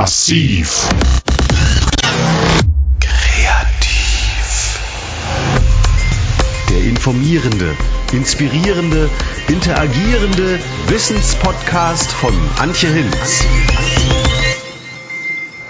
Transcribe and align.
Massiv. 0.00 0.88
Kreativ. 3.00 4.80
Der 6.70 6.84
informierende, 6.84 7.76
inspirierende, 8.10 9.10
interagierende 9.48 10.58
Wissenspodcast 10.88 12.10
von 12.12 12.32
Antje 12.58 12.88
Hinz. 12.88 13.44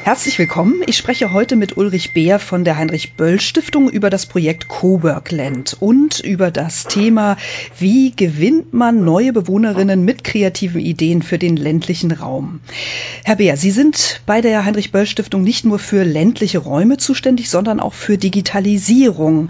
Herzlich 0.02 0.38
willkommen. 0.38 0.82
Ich 0.86 0.96
spreche 0.96 1.32
heute 1.32 1.56
mit 1.56 1.76
Ulrich 1.76 2.14
Beer 2.14 2.38
von 2.38 2.64
der 2.64 2.78
Heinrich 2.78 3.12
Böll 3.12 3.38
Stiftung 3.38 3.90
über 3.90 4.10
das 4.10 4.26
Projekt 4.26 4.66
Coworkland 4.66 5.76
und 5.78 6.20
über 6.20 6.50
das 6.50 6.86
Thema, 6.86 7.36
wie 7.78 8.10
gewinnt 8.16 8.72
man 8.72 9.04
neue 9.04 9.32
Bewohnerinnen 9.32 10.04
mit 10.04 10.19
kreativen 10.30 10.80
Ideen 10.80 11.22
für 11.22 11.38
den 11.38 11.56
ländlichen 11.56 12.12
Raum. 12.12 12.60
Herr 13.24 13.36
Beer, 13.36 13.56
Sie 13.56 13.70
sind 13.70 14.22
bei 14.26 14.40
der 14.40 14.64
Heinrich 14.64 14.92
Böll 14.92 15.06
Stiftung 15.06 15.42
nicht 15.42 15.64
nur 15.64 15.80
für 15.80 16.04
ländliche 16.04 16.58
Räume 16.58 16.98
zuständig, 16.98 17.50
sondern 17.50 17.80
auch 17.80 17.94
für 17.94 18.16
Digitalisierung. 18.16 19.48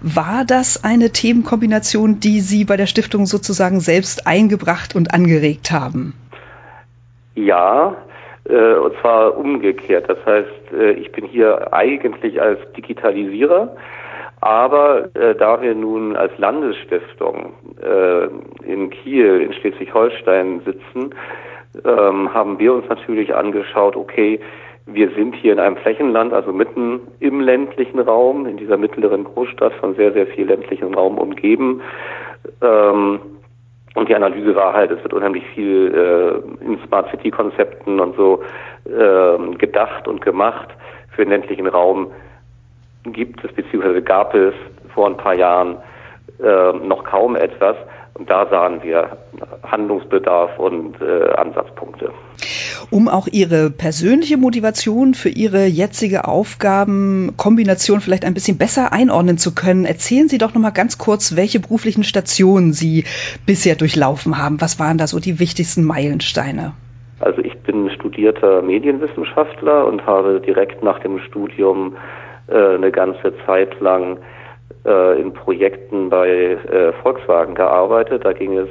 War 0.00 0.44
das 0.46 0.84
eine 0.84 1.10
Themenkombination, 1.10 2.20
die 2.20 2.40
Sie 2.40 2.64
bei 2.64 2.78
der 2.78 2.86
Stiftung 2.86 3.26
sozusagen 3.26 3.80
selbst 3.80 4.26
eingebracht 4.26 4.96
und 4.96 5.12
angeregt 5.12 5.70
haben? 5.70 6.14
Ja, 7.34 7.94
äh, 8.48 8.74
und 8.74 8.94
zwar 9.00 9.36
umgekehrt. 9.36 10.08
Das 10.08 10.18
heißt, 10.24 10.72
äh, 10.72 10.92
ich 10.92 11.12
bin 11.12 11.26
hier 11.26 11.74
eigentlich 11.74 12.40
als 12.40 12.58
Digitalisierer, 12.72 13.76
aber 14.40 15.14
äh, 15.14 15.34
da 15.34 15.60
wir 15.60 15.74
nun 15.74 16.16
als 16.16 16.36
Landesstiftung 16.38 17.52
äh, 17.82 18.28
in 18.64 18.90
Kiel, 18.90 19.40
in 19.40 19.52
Schleswig-Holstein 19.52 20.60
sitzen, 20.64 21.14
ähm, 21.84 22.32
haben 22.32 22.58
wir 22.58 22.72
uns 22.74 22.88
natürlich 22.88 23.34
angeschaut, 23.34 23.96
okay, 23.96 24.40
wir 24.86 25.10
sind 25.10 25.34
hier 25.36 25.52
in 25.52 25.60
einem 25.60 25.76
Flächenland, 25.76 26.32
also 26.32 26.52
mitten 26.52 27.00
im 27.20 27.40
ländlichen 27.40 28.00
Raum, 28.00 28.46
in 28.46 28.56
dieser 28.56 28.76
mittleren 28.76 29.24
Großstadt 29.24 29.72
von 29.74 29.94
sehr, 29.94 30.12
sehr 30.12 30.26
viel 30.26 30.46
ländlichem 30.46 30.92
Raum 30.92 31.18
umgeben. 31.18 31.80
Ähm, 32.60 33.20
und 33.94 34.08
die 34.08 34.14
Analyse 34.14 34.54
war 34.56 34.72
halt, 34.72 34.90
es 34.90 35.02
wird 35.02 35.12
unheimlich 35.12 35.44
viel 35.54 35.92
äh, 35.94 36.64
in 36.64 36.78
Smart 36.86 37.10
City 37.10 37.30
Konzepten 37.30 38.00
und 38.00 38.16
so 38.16 38.42
äh, 38.86 39.56
gedacht 39.56 40.08
und 40.08 40.22
gemacht. 40.22 40.68
Für 41.14 41.24
den 41.24 41.30
ländlichen 41.30 41.66
Raum 41.66 42.10
gibt 43.04 43.44
es 43.44 43.52
beziehungsweise 43.52 44.02
gab 44.02 44.34
es 44.34 44.54
vor 44.94 45.06
ein 45.06 45.16
paar 45.16 45.34
Jahren 45.34 45.76
äh, 46.40 46.72
noch 46.86 47.04
kaum 47.04 47.36
etwas. 47.36 47.76
Und 48.14 48.28
da 48.28 48.46
sahen 48.46 48.82
wir 48.82 49.16
Handlungsbedarf 49.62 50.58
und 50.58 51.00
äh, 51.00 51.30
Ansatzpunkte. 51.30 52.10
Um 52.90 53.08
auch 53.08 53.26
Ihre 53.26 53.70
persönliche 53.70 54.36
Motivation 54.36 55.14
für 55.14 55.30
Ihre 55.30 55.64
jetzige 55.64 56.28
Aufgabenkombination 56.28 58.00
vielleicht 58.00 58.26
ein 58.26 58.34
bisschen 58.34 58.58
besser 58.58 58.92
einordnen 58.92 59.38
zu 59.38 59.54
können, 59.54 59.86
erzählen 59.86 60.28
Sie 60.28 60.36
doch 60.36 60.52
noch 60.52 60.60
mal 60.60 60.70
ganz 60.70 60.98
kurz, 60.98 61.36
welche 61.36 61.58
beruflichen 61.58 62.04
Stationen 62.04 62.72
Sie 62.72 63.04
bisher 63.46 63.76
durchlaufen 63.76 64.36
haben. 64.36 64.60
Was 64.60 64.78
waren 64.78 64.98
da 64.98 65.06
so 65.06 65.18
die 65.18 65.40
wichtigsten 65.40 65.84
Meilensteine? 65.84 66.74
Also 67.20 67.40
ich 67.40 67.58
bin 67.60 67.88
studierter 67.90 68.60
Medienwissenschaftler 68.60 69.86
und 69.86 70.04
habe 70.04 70.40
direkt 70.40 70.82
nach 70.82 70.98
dem 70.98 71.18
Studium 71.20 71.96
äh, 72.48 72.74
eine 72.74 72.90
ganze 72.90 73.32
Zeit 73.46 73.80
lang 73.80 74.18
äh, 74.84 75.20
in 75.20 75.32
Projekten 75.32 76.10
bei 76.10 76.28
äh, 76.28 76.92
Volkswagen 77.02 77.54
gearbeitet. 77.54 78.24
Da 78.24 78.32
ging 78.32 78.56
es 78.56 78.68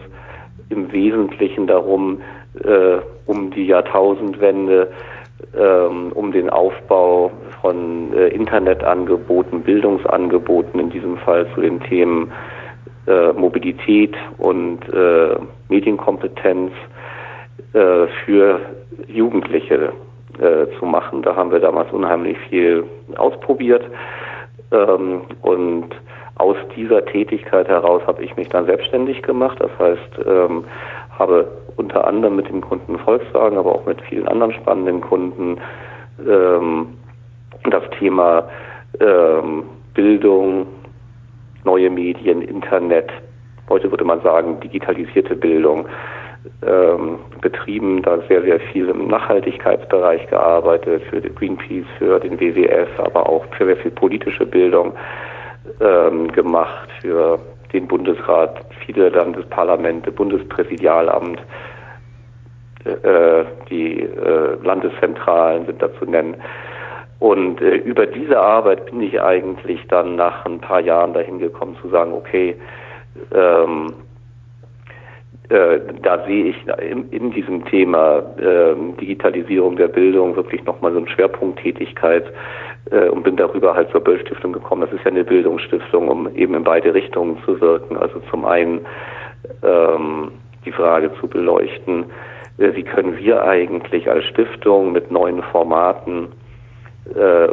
im 0.70 0.92
Wesentlichen 0.92 1.68
darum, 1.68 2.22
äh, 2.64 2.98
um 3.26 3.52
die 3.52 3.68
Jahrtausendwende, 3.68 4.90
ähm, 5.58 6.12
um 6.14 6.32
den 6.32 6.50
Aufbau 6.50 7.32
von 7.62 8.14
äh, 8.14 8.28
Internetangeboten, 8.28 9.62
Bildungsangeboten, 9.62 10.80
in 10.80 10.90
diesem 10.90 11.18
Fall 11.18 11.48
zu 11.56 11.62
den 11.62 11.80
Themen 11.82 12.32
äh, 13.08 13.32
Mobilität 13.34 14.16
und 14.38 14.80
äh, 14.94 15.36
Medienkompetenz 15.70 16.72
für 17.74 18.60
Jugendliche 19.08 19.94
zu 20.78 20.86
machen. 20.86 21.22
Da 21.22 21.38
haben 21.38 21.52
wir 21.52 21.62
damals 21.62 21.90
unheimlich 21.94 22.38
viel 22.50 22.84
ausprobiert. 23.16 23.82
Ähm, 24.72 25.22
und 25.42 25.90
aus 26.36 26.58
dieser 26.76 27.06
Tätigkeit 27.06 27.68
heraus 27.68 28.02
habe 28.08 28.24
ich 28.24 28.36
mich 28.36 28.50
dann 28.50 28.66
selbstständig 28.66 29.22
gemacht. 29.22 29.58
Das 29.60 29.72
heißt, 29.78 30.26
ähm, 30.26 30.66
habe 31.18 31.48
unter 31.76 32.08
anderem 32.08 32.38
mit 32.38 32.48
dem 32.50 32.62
Kunden 32.62 32.98
Volkswagen, 33.00 33.58
aber 33.58 33.76
auch 33.76 33.86
mit 33.86 34.02
vielen 34.02 34.28
anderen 34.28 34.54
spannenden 34.54 35.02
Kunden 35.02 35.58
ähm, 36.28 36.98
das 37.70 37.84
Thema 38.00 38.50
ähm, 39.00 39.64
Bildung, 39.94 40.68
neue 41.64 41.90
Medien, 41.90 42.42
Internet, 42.42 43.12
heute 43.70 43.92
würde 43.92 44.04
man 44.04 44.22
sagen 44.22 44.60
digitalisierte 44.60 45.36
Bildung 45.36 45.88
ähm, 46.66 47.20
betrieben, 47.42 48.02
da 48.02 48.20
sehr, 48.28 48.42
sehr 48.42 48.60
viel 48.60 48.90
im 48.90 49.08
Nachhaltigkeitsbereich 49.08 50.28
gearbeitet, 50.28 51.04
für 51.10 51.22
Greenpeace, 51.22 51.86
für 51.98 52.20
den 52.20 52.40
WWF, 52.40 52.90
aber 53.00 53.28
auch 53.28 53.46
für 53.58 53.66
sehr 53.66 53.78
viel 53.78 53.92
politische 53.92 54.46
Bildung 54.46 54.94
ähm, 55.80 56.32
gemacht, 56.32 56.90
für 57.02 57.40
den 57.74 57.88
Bundesrat, 57.88 58.66
viele 58.86 59.10
Landesparlamente, 59.10 60.12
Bundespräsidialamt, 60.12 61.40
äh, 62.86 63.46
die 63.70 64.02
äh, 64.02 64.58
Landeszentralen 64.64 65.66
sind 65.68 65.82
da 65.82 65.94
zu 66.00 66.06
nennen. 66.06 66.36
Und 67.20 67.62
äh, 67.62 67.76
über 67.76 68.08
diese 68.08 68.40
Arbeit 68.40 68.88
bin 68.88 69.02
ich 69.02 69.22
eigentlich 69.22 69.86
dann 69.88 70.16
nach 70.16 70.44
ein 70.46 70.60
paar 70.60 70.80
Jahren 70.80 71.14
dahin 71.14 71.38
gekommen 71.38 71.78
zu 71.82 71.90
sagen, 71.90 72.14
okay, 72.14 72.56
ähm, 73.34 73.94
äh, 73.94 74.11
da 76.02 76.26
sehe 76.26 76.46
ich 76.46 76.56
in, 76.82 77.10
in 77.10 77.32
diesem 77.32 77.66
Thema 77.66 78.20
äh, 78.38 78.74
Digitalisierung 79.00 79.76
der 79.76 79.90
Bildung 79.90 80.36
wirklich 80.36 80.64
nochmal 80.64 80.94
so 80.94 81.00
eine 81.00 81.10
Schwerpunkttätigkeit 81.10 82.26
äh, 82.92 83.10
und 83.10 83.24
bin 83.24 83.36
darüber 83.36 83.76
halt 83.76 83.90
zur 83.92 84.02
Böll-Stiftung 84.02 84.54
gekommen. 84.54 84.82
Das 84.82 84.94
ist 84.94 85.04
ja 85.04 85.12
eine 85.12 85.24
Bildungsstiftung, 85.24 86.08
um 86.08 86.34
eben 86.36 86.54
in 86.56 86.64
beide 86.64 86.94
Richtungen 86.94 87.38
zu 87.46 87.60
wirken. 87.60 87.98
Also 87.98 88.22
zum 88.30 88.46
einen 88.46 88.82
ähm, 89.64 90.32
die 90.66 90.72
Frage 90.72 91.12
zu 91.20 91.28
beleuchten, 91.28 92.06
äh, 92.58 92.74
wie 92.74 92.84
können 92.84 93.18
wir 93.18 93.44
eigentlich 93.44 94.10
als 94.10 94.24
Stiftung 94.26 94.92
mit 94.92 95.12
neuen 95.12 95.44
Formaten 95.44 96.28
äh, 97.16 97.48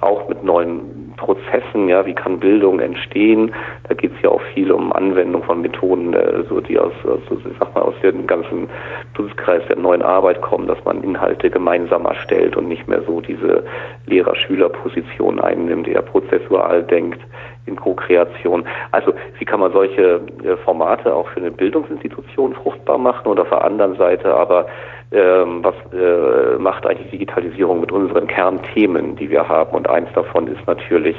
auch 0.00 0.28
mit 0.28 0.42
neuen 0.42 1.01
Prozessen, 1.22 1.88
ja, 1.88 2.04
wie 2.04 2.14
kann 2.14 2.40
Bildung 2.40 2.80
entstehen? 2.80 3.54
Da 3.88 3.94
geht 3.94 4.10
es 4.16 4.22
ja 4.22 4.30
auch 4.30 4.42
viel 4.54 4.72
um 4.72 4.92
Anwendung 4.92 5.44
von 5.44 5.60
Methoden, 5.60 6.12
äh, 6.14 6.42
so 6.48 6.60
die 6.60 6.78
aus, 6.78 6.92
aus 7.04 7.20
ich 7.30 7.56
sag 7.60 7.72
mal, 7.74 7.82
aus 7.82 7.94
dem 8.02 8.26
ganzen 8.26 8.68
Dunstkreis 9.14 9.62
der 9.68 9.78
neuen 9.78 10.02
Arbeit 10.02 10.40
kommen, 10.42 10.66
dass 10.66 10.84
man 10.84 11.02
Inhalte 11.04 11.48
gemeinsam 11.48 12.06
erstellt 12.06 12.56
und 12.56 12.66
nicht 12.66 12.88
mehr 12.88 13.02
so 13.06 13.20
diese 13.20 13.64
Lehrer-Schüler-Position 14.06 15.40
einnimmt, 15.40 15.86
eher 15.86 16.02
prozessual 16.02 16.82
denkt 16.82 17.20
in 17.66 17.76
Co-Kreation. 17.76 18.64
Also 18.90 19.14
wie 19.38 19.44
kann 19.44 19.60
man 19.60 19.72
solche 19.72 20.22
äh, 20.42 20.56
Formate 20.64 21.14
auch 21.14 21.28
für 21.28 21.40
eine 21.40 21.52
Bildungsinstitution 21.52 22.54
fruchtbar 22.54 22.98
machen 22.98 23.28
oder 23.28 23.42
auf 23.42 23.50
der 23.50 23.64
anderen 23.64 23.96
Seite 23.96 24.34
aber 24.34 24.66
ähm, 25.12 25.62
was 25.62 25.74
äh, 25.92 26.58
macht 26.58 26.86
eigentlich 26.86 27.10
Digitalisierung 27.10 27.80
mit 27.80 27.92
unseren 27.92 28.26
Kernthemen, 28.26 29.16
die 29.16 29.30
wir 29.30 29.48
haben. 29.48 29.76
Und 29.76 29.88
eins 29.88 30.08
davon 30.14 30.46
ist 30.46 30.66
natürlich 30.66 31.16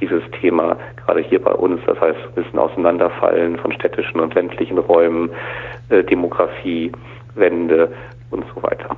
dieses 0.00 0.22
Thema, 0.40 0.76
gerade 0.96 1.20
hier 1.20 1.42
bei 1.42 1.52
uns, 1.52 1.80
das 1.86 2.00
heißt 2.00 2.18
ein 2.18 2.42
bisschen 2.42 2.58
Auseinanderfallen 2.58 3.58
von 3.58 3.72
städtischen 3.72 4.20
und 4.20 4.34
ländlichen 4.34 4.78
Räumen, 4.78 5.30
äh, 5.90 6.02
Demografie, 6.04 6.92
Wende 7.34 7.92
und 8.30 8.44
so 8.54 8.62
weiter. 8.62 8.96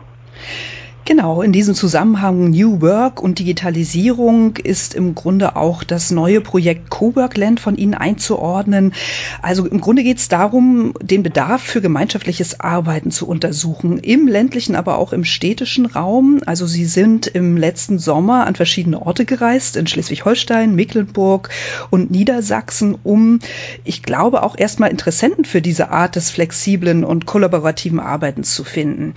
Genau, 1.10 1.42
in 1.42 1.50
diesem 1.50 1.74
Zusammenhang 1.74 2.50
New 2.50 2.82
Work 2.82 3.20
und 3.20 3.40
Digitalisierung 3.40 4.56
ist 4.58 4.94
im 4.94 5.16
Grunde 5.16 5.56
auch 5.56 5.82
das 5.82 6.12
neue 6.12 6.40
Projekt 6.40 6.88
Coworkland 6.88 7.58
von 7.58 7.76
Ihnen 7.76 7.94
einzuordnen. 7.94 8.94
Also 9.42 9.66
im 9.66 9.80
Grunde 9.80 10.04
geht 10.04 10.18
es 10.18 10.28
darum, 10.28 10.94
den 11.02 11.24
Bedarf 11.24 11.62
für 11.62 11.80
gemeinschaftliches 11.80 12.60
Arbeiten 12.60 13.10
zu 13.10 13.26
untersuchen, 13.26 13.98
im 13.98 14.28
ländlichen, 14.28 14.76
aber 14.76 14.98
auch 14.98 15.12
im 15.12 15.24
städtischen 15.24 15.86
Raum. 15.86 16.42
Also 16.46 16.68
Sie 16.68 16.84
sind 16.84 17.26
im 17.26 17.56
letzten 17.56 17.98
Sommer 17.98 18.46
an 18.46 18.54
verschiedene 18.54 19.04
Orte 19.04 19.24
gereist, 19.24 19.76
in 19.76 19.88
Schleswig-Holstein, 19.88 20.76
Mecklenburg 20.76 21.48
und 21.90 22.12
Niedersachsen, 22.12 22.96
um, 23.02 23.40
ich 23.82 24.04
glaube, 24.04 24.44
auch 24.44 24.56
erstmal 24.56 24.90
Interessenten 24.90 25.44
für 25.44 25.60
diese 25.60 25.90
Art 25.90 26.14
des 26.14 26.30
flexiblen 26.30 27.02
und 27.02 27.26
kollaborativen 27.26 27.98
Arbeitens 27.98 28.54
zu 28.54 28.62
finden. 28.62 29.14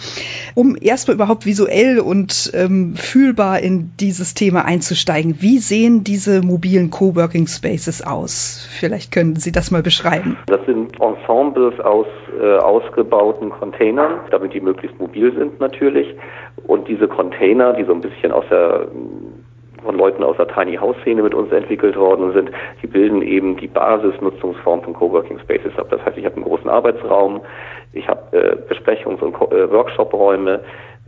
Um 0.55 0.75
erstmal 0.81 1.13
überhaupt 1.13 1.45
visuell 1.45 1.82
visuell 1.83 1.99
und 1.99 2.51
ähm, 2.53 2.95
fühlbar 2.95 3.59
in 3.59 3.91
dieses 3.99 4.33
Thema 4.33 4.65
einzusteigen. 4.65 5.35
Wie 5.39 5.57
sehen 5.57 6.03
diese 6.03 6.41
mobilen 6.41 6.89
Coworking 6.89 7.47
Spaces 7.47 8.05
aus? 8.05 8.67
Vielleicht 8.79 9.11
können 9.11 9.35
Sie 9.35 9.51
das 9.51 9.71
mal 9.71 9.83
beschreiben. 9.83 10.37
Das 10.47 10.65
sind 10.65 10.99
Ensembles 10.99 11.79
aus 11.79 12.07
äh, 12.41 12.57
ausgebauten 12.57 13.49
Containern, 13.49 14.19
damit 14.31 14.53
die 14.53 14.61
möglichst 14.61 14.99
mobil 14.99 15.33
sind 15.37 15.59
natürlich. 15.59 16.07
Und 16.67 16.87
diese 16.87 17.07
Container, 17.07 17.73
die 17.73 17.83
so 17.83 17.93
ein 17.93 18.01
bisschen 18.01 18.31
aus 18.31 18.45
der 18.49 18.87
von 19.83 19.97
Leuten 19.97 20.23
aus 20.23 20.37
der 20.37 20.47
Tiny 20.47 20.75
House 20.75 20.95
Szene 21.01 21.23
mit 21.23 21.33
uns 21.33 21.51
entwickelt 21.51 21.95
worden 21.95 22.33
sind, 22.33 22.51
die 22.81 22.87
bilden 22.87 23.21
eben 23.21 23.57
die 23.57 23.67
Basisnutzungsform 23.67 24.81
von 24.83 24.93
Coworking 24.93 25.39
Spaces 25.39 25.77
ab. 25.77 25.87
Das 25.89 26.03
heißt, 26.05 26.17
ich 26.17 26.25
habe 26.25 26.35
einen 26.35 26.45
großen 26.45 26.69
Arbeitsraum, 26.69 27.41
ich 27.93 28.07
habe 28.07 28.37
äh, 28.37 28.73
Besprechungs- 28.73 29.21
und 29.21 29.35
äh, 29.51 29.71
Workshop-Räume, 29.71 30.61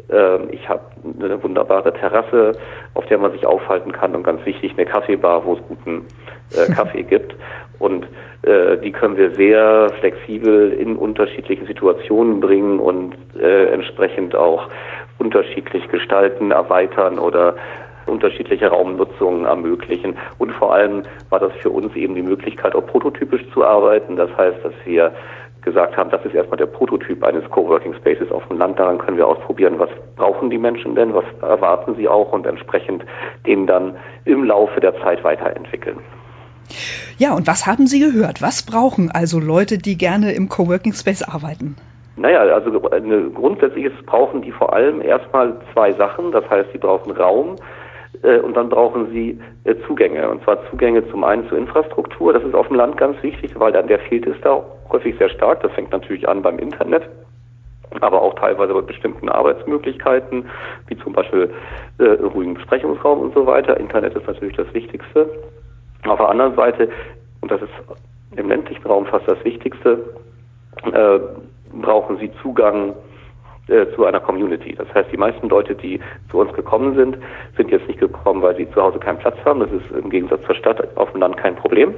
äh, 0.09 0.45
ich 0.51 0.67
habe 0.69 0.81
eine 1.19 1.41
wunderbare 1.41 1.93
Terrasse, 1.93 2.53
auf 2.93 3.05
der 3.07 3.17
man 3.17 3.31
sich 3.31 3.45
aufhalten 3.45 3.91
kann 3.91 4.15
und 4.15 4.23
ganz 4.23 4.45
wichtig 4.45 4.73
eine 4.77 4.85
Kaffeebar, 4.85 5.45
wo 5.45 5.53
es 5.53 5.59
guten 5.67 6.05
äh, 6.55 6.71
Kaffee 6.75 7.03
gibt. 7.03 7.35
Und 7.79 8.07
äh, 8.43 8.77
die 8.77 8.91
können 8.91 9.17
wir 9.17 9.35
sehr 9.35 9.89
flexibel 9.99 10.71
in 10.71 10.95
unterschiedliche 10.95 11.65
Situationen 11.65 12.39
bringen 12.39 12.79
und 12.79 13.15
äh, 13.39 13.65
entsprechend 13.67 14.35
auch 14.35 14.69
unterschiedlich 15.17 15.87
gestalten, 15.89 16.51
erweitern 16.51 17.19
oder 17.19 17.55
unterschiedliche 18.05 18.67
Raumnutzungen 18.67 19.45
ermöglichen. 19.45 20.15
Und 20.37 20.51
vor 20.51 20.73
allem 20.73 21.03
war 21.29 21.39
das 21.39 21.53
für 21.61 21.69
uns 21.69 21.95
eben 21.95 22.15
die 22.15 22.21
Möglichkeit, 22.21 22.75
auch 22.75 22.85
prototypisch 22.85 23.43
zu 23.53 23.63
arbeiten. 23.63 24.15
Das 24.15 24.29
heißt, 24.37 24.63
dass 24.63 24.73
wir 24.85 25.13
gesagt 25.65 25.97
haben, 25.97 26.11
das 26.11 26.23
ist 26.23 26.35
erstmal 26.35 26.57
der 26.57 26.67
Prototyp 26.67 27.23
eines 27.23 27.43
Coworking 27.49 27.95
Spaces 27.95 28.31
auf 28.31 28.47
dem 28.47 28.57
Land. 28.59 28.79
Daran 28.79 28.99
können 28.99 29.17
wir 29.17 29.27
ausprobieren, 29.27 29.79
was 29.79 29.89
brauchen 30.15 30.49
die 30.49 30.59
Menschen 30.59 30.95
denn, 30.95 31.13
was 31.13 31.25
erwarten 31.41 31.95
sie 31.95 32.07
auch 32.07 32.31
und 32.31 32.45
entsprechend 32.45 33.03
den 33.45 33.65
dann 33.65 33.95
im 34.25 34.43
Laufe 34.43 34.79
der 34.79 34.95
Zeit 35.01 35.23
weiterentwickeln. 35.23 35.97
Ja, 37.17 37.33
und 37.33 37.47
was 37.47 37.65
haben 37.65 37.87
Sie 37.87 37.99
gehört? 37.99 38.41
Was 38.41 38.63
brauchen 38.63 39.11
also 39.11 39.39
Leute, 39.39 39.77
die 39.77 39.97
gerne 39.97 40.33
im 40.33 40.49
Coworking 40.49 40.93
Space 40.93 41.23
arbeiten? 41.23 41.75
Naja, 42.17 42.39
also 42.39 42.89
eine 42.91 43.29
grundsätzliches 43.29 43.93
brauchen 44.05 44.41
die 44.41 44.51
vor 44.51 44.73
allem 44.73 45.01
erstmal 45.01 45.57
zwei 45.73 45.91
Sachen. 45.93 46.31
Das 46.31 46.49
heißt, 46.49 46.71
sie 46.71 46.77
brauchen 46.77 47.11
Raum, 47.11 47.55
und 48.39 48.55
dann 48.55 48.69
brauchen 48.69 49.11
sie 49.11 49.39
äh, 49.63 49.75
Zugänge. 49.87 50.29
Und 50.29 50.43
zwar 50.43 50.57
Zugänge 50.69 51.07
zum 51.09 51.23
einen 51.23 51.47
zur 51.49 51.57
Infrastruktur. 51.57 52.33
Das 52.33 52.43
ist 52.43 52.53
auf 52.53 52.67
dem 52.67 52.77
Land 52.77 52.97
ganz 52.97 53.21
wichtig, 53.23 53.51
weil 53.59 53.71
dann 53.71 53.87
der 53.87 53.99
fehlt 53.99 54.27
es 54.27 54.35
da 54.41 54.63
häufig 54.89 55.15
sehr 55.17 55.29
stark. 55.29 55.61
Das 55.61 55.71
fängt 55.73 55.91
natürlich 55.91 56.27
an 56.27 56.41
beim 56.41 56.59
Internet, 56.59 57.03
aber 58.01 58.21
auch 58.21 58.33
teilweise 58.35 58.73
bei 58.73 58.81
bestimmten 58.81 59.29
Arbeitsmöglichkeiten, 59.29 60.49
wie 60.87 60.97
zum 60.97 61.13
Beispiel 61.13 61.53
äh, 61.99 62.03
ruhigen 62.03 62.55
Besprechungsraum 62.55 63.19
und 63.19 63.33
so 63.33 63.45
weiter. 63.45 63.77
Internet 63.79 64.15
ist 64.15 64.27
natürlich 64.27 64.55
das 64.55 64.71
Wichtigste. 64.73 65.29
Auf 66.05 66.17
der 66.17 66.29
anderen 66.29 66.55
Seite, 66.55 66.89
und 67.41 67.51
das 67.51 67.61
ist 67.61 67.71
im 68.35 68.49
ländlichen 68.49 68.85
Raum 68.85 69.05
fast 69.05 69.27
das 69.27 69.43
Wichtigste, 69.43 70.03
äh, 70.91 71.19
brauchen 71.81 72.17
sie 72.17 72.31
Zugang 72.41 72.93
äh, 73.67 73.87
zu 73.95 74.05
einer 74.05 74.19
Community. 74.19 74.75
Das 74.75 74.87
heißt, 74.93 75.11
die 75.11 75.17
meisten 75.17 75.49
Leute, 75.49 75.75
die 75.75 75.99
zu 76.29 76.39
uns 76.39 76.53
gekommen 76.53 76.95
sind, 76.95 77.17
sind 77.57 77.71
jetzt 77.71 77.87
nicht 77.87 77.99
gekommen, 77.99 78.41
weil 78.41 78.55
sie 78.55 78.69
zu 78.71 78.81
Hause 78.81 78.99
keinen 78.99 79.17
Platz 79.17 79.37
haben. 79.43 79.59
Das 79.59 79.71
ist 79.71 79.89
im 79.91 80.09
Gegensatz 80.09 80.43
zur 80.45 80.55
Stadt 80.55 80.95
auf 80.97 81.11
dem 81.11 81.21
Land 81.21 81.37
kein 81.37 81.55
Problem. 81.55 81.95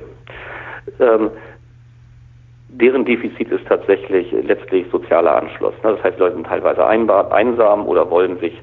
Ähm, 0.99 1.31
deren 2.69 3.05
Defizit 3.05 3.49
ist 3.49 3.67
tatsächlich 3.67 4.31
letztlich 4.31 4.85
sozialer 4.91 5.35
Anschluss. 5.35 5.73
Ne? 5.83 5.93
Das 5.95 6.03
heißt, 6.03 6.17
die 6.17 6.21
Leute 6.21 6.35
sind 6.35 6.47
teilweise 6.47 6.85
einsam 6.85 7.85
oder 7.85 8.09
wollen 8.09 8.39
sich, 8.39 8.53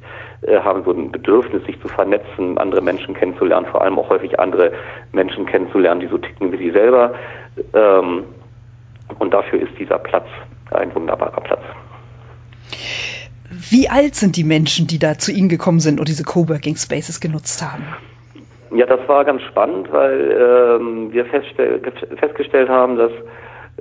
äh, 0.43 0.59
haben 0.61 0.85
so 0.85 0.93
ein 0.93 1.11
Bedürfnis, 1.11 1.65
sich 1.65 1.81
zu 1.81 1.89
vernetzen, 1.89 2.59
andere 2.59 2.81
Menschen 2.81 3.15
kennenzulernen, 3.15 3.67
vor 3.67 3.83
allem 3.83 3.99
auch 3.99 4.09
häufig 4.09 4.39
andere 4.39 4.73
Menschen 5.12 5.47
kennenzulernen, 5.47 6.01
die 6.01 6.06
so 6.06 6.19
ticken 6.19 6.53
wie 6.53 6.59
sie 6.59 6.71
selber. 6.71 7.12
Ähm, 7.75 8.25
und 9.19 9.35
dafür 9.35 9.61
ist 9.61 9.79
dieser 9.79 9.99
Platz 9.99 10.27
ein 10.71 10.95
wunderbarer 10.95 11.41
Platz. 11.41 11.62
Wie 13.70 13.88
alt 13.88 14.14
sind 14.14 14.37
die 14.37 14.44
Menschen, 14.44 14.87
die 14.87 14.99
da 14.99 15.19
zu 15.19 15.31
Ihnen 15.31 15.49
gekommen 15.49 15.81
sind 15.81 16.00
und 16.00 16.08
diese 16.08 16.25
Coworking 16.25 16.76
Spaces 16.76 17.20
genutzt 17.20 17.62
haben? 17.62 17.84
Ja, 18.75 18.87
das 18.87 19.06
war 19.08 19.25
ganz 19.25 19.43
spannend, 19.43 19.93
weil 19.93 20.81
ähm, 20.81 21.12
wir 21.12 21.25
festgestellt 21.26 22.69
haben, 22.69 22.96
dass 22.96 23.12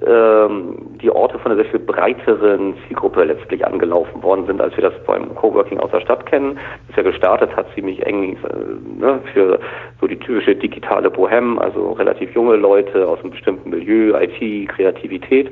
ähm, 0.05 0.75
die 1.01 1.09
Orte 1.09 1.39
von 1.39 1.51
einer 1.51 1.61
sehr 1.61 1.71
viel 1.71 1.79
breiteren 1.79 2.75
Zielgruppe 2.87 3.23
letztlich 3.23 3.65
angelaufen 3.65 4.21
worden 4.21 4.45
sind, 4.45 4.59
als 4.59 4.75
wir 4.75 4.83
das 4.83 4.93
beim 5.05 5.33
Coworking 5.35 5.79
aus 5.79 5.91
der 5.91 6.01
Stadt 6.01 6.25
kennen. 6.25 6.59
Das 6.87 6.97
ja 6.97 7.03
gestartet 7.03 7.55
hat 7.55 7.67
ziemlich 7.73 8.05
eng 8.05 8.35
äh, 8.37 8.99
ne, 8.99 9.19
für 9.33 9.59
so 10.01 10.07
die 10.07 10.17
typische 10.17 10.55
digitale 10.55 11.09
Bohem, 11.09 11.59
also 11.59 11.91
relativ 11.93 12.33
junge 12.33 12.55
Leute 12.55 13.07
aus 13.07 13.19
einem 13.21 13.31
bestimmten 13.31 13.69
Milieu, 13.69 14.19
IT, 14.19 14.69
Kreativität. 14.69 15.51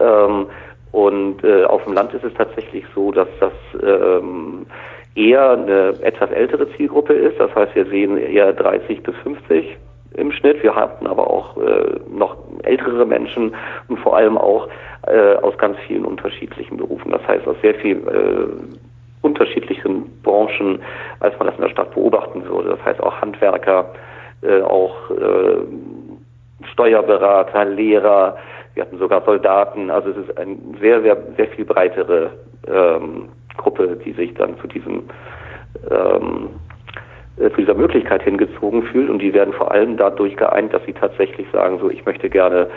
Ähm, 0.00 0.46
und 0.92 1.42
äh, 1.42 1.64
auf 1.64 1.84
dem 1.84 1.94
Land 1.94 2.12
ist 2.14 2.24
es 2.24 2.34
tatsächlich 2.34 2.84
so, 2.94 3.10
dass 3.12 3.28
das 3.40 3.52
ähm, 3.82 4.66
eher 5.14 5.50
eine 5.52 5.94
etwas 6.02 6.30
ältere 6.30 6.70
Zielgruppe 6.76 7.14
ist. 7.14 7.40
Das 7.40 7.54
heißt, 7.54 7.74
wir 7.74 7.86
sehen 7.86 8.18
eher 8.18 8.52
30 8.52 9.02
bis 9.02 9.14
50 9.16 9.76
im 10.14 10.32
Schnitt. 10.32 10.62
Wir 10.62 10.74
hatten 10.74 11.06
aber 11.06 11.30
auch 11.30 11.56
äh, 11.56 11.98
noch 12.10 12.36
ältere 12.62 13.06
Menschen 13.06 13.54
und 13.88 13.98
vor 14.00 14.16
allem 14.16 14.36
auch 14.36 14.68
äh, 15.06 15.34
aus 15.36 15.56
ganz 15.58 15.78
vielen 15.86 16.04
unterschiedlichen 16.04 16.76
Berufen. 16.76 17.10
Das 17.10 17.26
heißt, 17.26 17.46
aus 17.46 17.56
sehr 17.62 17.74
viel 17.74 17.96
äh, 17.96 19.26
unterschiedlichen 19.26 20.10
Branchen, 20.22 20.80
als 21.20 21.38
man 21.38 21.46
das 21.46 21.56
in 21.56 21.62
der 21.62 21.70
Stadt 21.70 21.94
beobachten 21.94 22.44
würde. 22.44 22.70
Das 22.70 22.84
heißt 22.84 23.02
auch 23.02 23.20
Handwerker, 23.20 23.94
äh, 24.42 24.60
auch 24.60 25.10
äh, 25.10 26.66
Steuerberater, 26.72 27.64
Lehrer, 27.64 28.36
wir 28.74 28.82
hatten 28.82 28.98
sogar 28.98 29.22
Soldaten. 29.24 29.90
Also 29.90 30.10
es 30.10 30.16
ist 30.16 30.38
eine 30.38 30.56
sehr, 30.80 31.02
sehr, 31.02 31.16
sehr 31.36 31.48
viel 31.48 31.64
breitere 31.64 32.30
ähm, 32.66 33.28
Gruppe, 33.56 33.98
die 34.04 34.12
sich 34.12 34.34
dann 34.34 34.58
zu 34.58 34.66
diesem 34.66 35.04
ähm, 35.90 36.50
äh, 37.38 37.50
zu 37.50 37.56
dieser 37.56 37.74
Möglichkeit 37.74 38.22
hingezogen 38.22 38.82
fühlt 38.82 39.08
und 39.08 39.18
die 39.20 39.32
werden 39.32 39.54
vor 39.54 39.72
allem 39.72 39.96
dadurch 39.96 40.36
geeint, 40.36 40.72
dass 40.74 40.84
sie 40.84 40.92
tatsächlich 40.92 41.46
sagen, 41.50 41.78
so 41.80 41.88
ich 41.88 42.04
möchte 42.04 42.28
gerne 42.28 42.68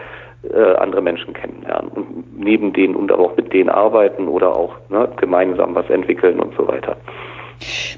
äh, 0.54 0.76
andere 0.76 1.02
Menschen 1.02 1.34
kennenlernen 1.34 1.90
und 1.90 2.40
neben 2.40 2.72
denen 2.72 2.96
und 2.96 3.12
aber 3.12 3.24
auch 3.24 3.38
mit 3.38 3.52
denen 3.52 3.70
arbeiten 3.70 4.28
oder 4.28 4.56
auch 4.56 4.76
ne, 4.90 5.10
gemeinsam 5.18 5.76
was 5.76 5.90
entwickeln 5.90 6.40
und 6.40 6.56
so 6.56 6.68
weiter. 6.68 6.96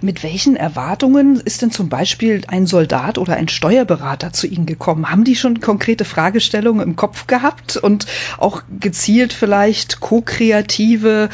Mit 0.01 0.23
welchen 0.23 0.55
Erwartungen 0.55 1.41
ist 1.43 1.61
denn 1.61 1.71
zum 1.71 1.89
Beispiel 1.89 2.41
ein 2.47 2.65
Soldat 2.65 3.17
oder 3.17 3.35
ein 3.35 3.47
Steuerberater 3.47 4.33
zu 4.33 4.47
Ihnen 4.47 4.65
gekommen? 4.65 5.11
Haben 5.11 5.23
die 5.23 5.35
schon 5.35 5.59
konkrete 5.59 6.05
Fragestellungen 6.05 6.81
im 6.85 6.95
Kopf 6.95 7.27
gehabt 7.27 7.77
und 7.77 8.05
auch 8.37 8.63
gezielt 8.79 9.33
vielleicht 9.33 9.99
ko-kreative 9.99 11.29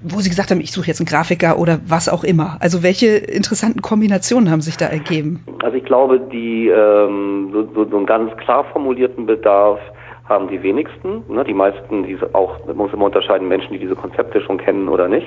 wo 0.00 0.20
Sie 0.20 0.28
gesagt 0.28 0.50
haben, 0.50 0.60
ich 0.60 0.70
suche 0.70 0.86
jetzt 0.86 1.00
einen 1.00 1.06
Grafiker 1.06 1.58
oder 1.58 1.80
was 1.86 2.08
auch 2.08 2.22
immer. 2.22 2.56
Also 2.60 2.82
welche 2.82 3.16
interessanten 3.16 3.82
Kombinationen 3.82 4.50
haben 4.50 4.60
sich 4.60 4.76
da 4.76 4.86
ergeben? 4.86 5.44
Also 5.62 5.76
ich 5.76 5.84
glaube, 5.84 6.20
die 6.20 6.68
ähm, 6.68 7.50
so, 7.52 7.84
so, 7.84 7.96
einen 7.96 8.06
ganz 8.06 8.36
klar 8.36 8.64
formulierten 8.72 9.26
Bedarf 9.26 9.80
haben 10.28 10.48
die 10.48 10.62
wenigsten. 10.62 11.24
Ne? 11.28 11.42
Die 11.44 11.54
meisten, 11.54 12.04
die 12.04 12.16
auch, 12.32 12.64
muss 12.74 12.92
immer 12.92 13.06
unterscheiden, 13.06 13.48
Menschen, 13.48 13.72
die 13.72 13.78
diese 13.78 13.96
Konzepte 13.96 14.40
schon 14.42 14.58
kennen 14.58 14.88
oder 14.88 15.08
nicht. 15.08 15.26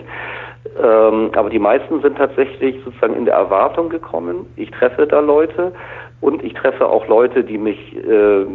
Ähm, 0.82 1.32
aber 1.36 1.50
die 1.50 1.60
meisten 1.60 2.02
sind 2.02 2.18
tatsächlich 2.18 2.76
sozusagen 2.84 3.16
in 3.16 3.26
der 3.26 3.36
Erwartung 3.36 3.90
gekommen. 3.90 4.46
Ich 4.56 4.70
treffe 4.72 5.08
da 5.08 5.20
Leute 5.20 5.72
und 6.22 6.44
ich 6.44 6.54
treffe 6.54 6.88
auch 6.88 7.08
Leute, 7.08 7.44
die 7.44 7.58
mich 7.58 7.96
äh, 7.96 8.46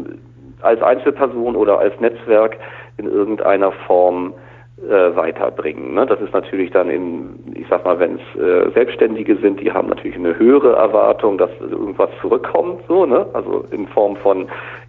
als 0.63 0.83
Einzelperson 0.83 1.57
oder 1.57 1.79
als 1.79 1.99
Netzwerk 2.01 2.57
in 2.97 3.07
irgendeiner 3.07 3.73
Form 3.87 4.35
äh, 4.79 5.17
weiterbringen. 5.17 5.95
Ne? 5.95 6.07
Das 6.07 6.21
ist 6.21 6.33
natürlich 6.33 6.71
dann 6.71 6.91
in, 6.91 7.55
ich 7.55 7.67
sag 7.69 7.85
mal, 7.85 7.99
wenn 7.99 8.17
es 8.17 8.41
äh, 8.41 8.71
Selbstständige 8.73 9.37
sind, 9.37 9.61
die 9.61 9.73
haben 9.73 9.89
natürlich 9.89 10.17
eine 10.17 10.39
höhere 10.39 10.75
Erwartung, 10.75 11.39
dass 11.39 11.51
irgendwas 11.61 12.11
zurückkommt, 12.21 12.83
so, 12.87 13.07
ne? 13.07 13.27
Also 13.33 13.65
in 13.71 13.89
Form 13.89 14.17
von 14.17 14.43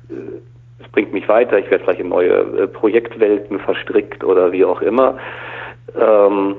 äh, 0.10 0.42
es 0.80 0.88
bringt 0.92 1.14
mich 1.14 1.28
weiter, 1.28 1.58
ich 1.58 1.70
werde 1.72 1.84
vielleicht 1.84 2.02
in 2.02 2.10
neue 2.10 2.32
äh, 2.32 2.68
Projektwelten 2.68 3.60
verstrickt 3.60 4.24
oder 4.24 4.52
wie 4.52 4.66
auch 4.66 4.82
immer. 4.82 5.18
Ähm, 6.00 6.58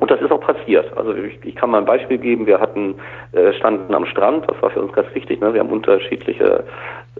und 0.00 0.10
das 0.10 0.20
ist 0.20 0.30
auch 0.30 0.40
passiert. 0.40 0.96
Also 0.96 1.14
ich, 1.14 1.38
ich, 1.44 1.54
kann 1.54 1.70
mal 1.70 1.78
ein 1.78 1.84
Beispiel 1.84 2.18
geben. 2.18 2.46
Wir 2.46 2.60
hatten 2.60 2.94
äh, 3.32 3.52
standen 3.52 3.94
am 3.94 4.06
Strand, 4.06 4.50
das 4.50 4.60
war 4.62 4.70
für 4.70 4.82
uns 4.82 4.92
ganz 4.92 5.14
wichtig. 5.14 5.40
Ne? 5.40 5.52
Wir 5.54 5.60
haben 5.60 5.70
unterschiedliche 5.70 6.64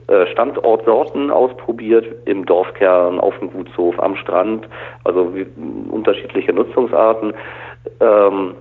äh, 0.09 0.27
Standortsorten 0.27 1.31
ausprobiert 1.31 2.07
im 2.25 2.47
Dorfkern, 2.47 3.21
auf 3.21 3.39
dem 3.39 3.53
Gutshof, 3.53 3.99
am 4.01 4.17
Strand, 4.17 4.69
also 5.05 5.35
wie, 5.35 5.47
unterschiedliche 5.91 6.53
Nutzungsarten. 6.53 7.35
Ähm, 8.01 8.55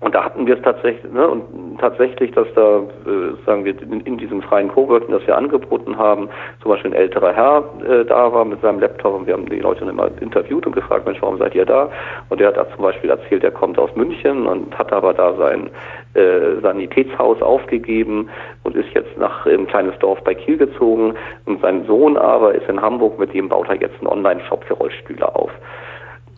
Und 0.00 0.14
da 0.14 0.24
hatten 0.24 0.46
wir 0.46 0.56
es 0.56 0.62
tatsächlich, 0.62 1.12
ne, 1.12 1.26
und 1.26 1.78
tatsächlich, 1.80 2.30
dass 2.30 2.46
da, 2.54 2.78
äh, 2.78 3.34
sagen 3.44 3.64
wir, 3.64 3.82
in, 3.82 4.00
in, 4.02 4.16
diesem 4.16 4.42
freien 4.42 4.68
Coworking, 4.68 5.10
das 5.10 5.26
wir 5.26 5.36
angeboten 5.36 5.98
haben, 5.98 6.28
zum 6.62 6.70
Beispiel 6.70 6.92
ein 6.92 6.96
älterer 6.96 7.32
Herr 7.32 7.64
äh, 7.84 8.04
da 8.04 8.32
war 8.32 8.44
mit 8.44 8.60
seinem 8.60 8.78
Laptop 8.78 9.16
und 9.16 9.26
wir 9.26 9.34
haben 9.34 9.46
die 9.46 9.58
Leute 9.58 9.80
dann 9.80 9.88
immer 9.88 10.08
interviewt 10.20 10.66
und 10.66 10.72
gefragt, 10.72 11.04
Mensch, 11.04 11.20
warum 11.20 11.38
seid 11.38 11.56
ihr 11.56 11.66
da? 11.66 11.90
Und 12.28 12.40
der 12.40 12.48
hat 12.48 12.56
da 12.56 12.66
zum 12.76 12.82
Beispiel 12.82 13.10
erzählt, 13.10 13.42
er 13.42 13.50
kommt 13.50 13.76
aus 13.76 13.90
München 13.96 14.46
und 14.46 14.78
hat 14.78 14.92
aber 14.92 15.14
da 15.14 15.34
sein 15.34 15.68
äh, 16.14 16.60
Sanitätshaus 16.62 17.42
aufgegeben 17.42 18.28
und 18.62 18.76
ist 18.76 18.90
jetzt 18.94 19.18
nach 19.18 19.46
ein 19.46 19.66
kleines 19.66 19.98
Dorf 19.98 20.22
bei 20.22 20.34
Kiel 20.34 20.58
gezogen 20.58 21.14
und 21.46 21.60
sein 21.60 21.84
Sohn 21.86 22.16
aber 22.16 22.54
ist 22.54 22.68
in 22.68 22.80
Hamburg, 22.80 23.18
mit 23.18 23.34
dem 23.34 23.48
baut 23.48 23.68
er 23.68 23.80
jetzt 23.80 23.98
einen 23.98 24.06
Online-Shop 24.06 24.62
für 24.62 24.74
Rollstühle 24.74 25.34
auf 25.34 25.50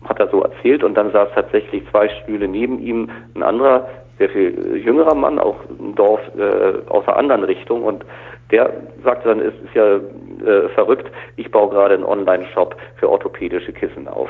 hat 0.03 0.19
er 0.19 0.27
so 0.29 0.41
erzählt 0.41 0.83
und 0.83 0.95
dann 0.95 1.11
saß 1.11 1.29
tatsächlich 1.35 1.83
zwei 1.91 2.09
Stühle 2.09 2.47
neben 2.47 2.79
ihm 2.79 3.09
ein 3.35 3.43
anderer, 3.43 3.87
sehr 4.17 4.29
viel 4.29 4.77
jüngerer 4.77 5.15
Mann, 5.15 5.39
auch 5.39 5.57
ein 5.79 5.95
Dorf 5.95 6.21
äh, 6.37 6.89
aus 6.89 7.07
einer 7.07 7.17
anderen 7.17 7.43
Richtung 7.43 7.83
und 7.83 8.05
der 8.51 8.71
sagte 9.03 9.29
dann, 9.29 9.39
es 9.39 9.53
ist 9.63 9.73
ja 9.73 9.95
äh, 9.95 10.69
verrückt, 10.75 11.09
ich 11.37 11.49
baue 11.49 11.69
gerade 11.69 11.93
einen 11.95 12.03
Online-Shop 12.03 12.75
für 12.97 13.09
orthopädische 13.09 13.71
Kissen 13.71 14.07
auf. 14.07 14.29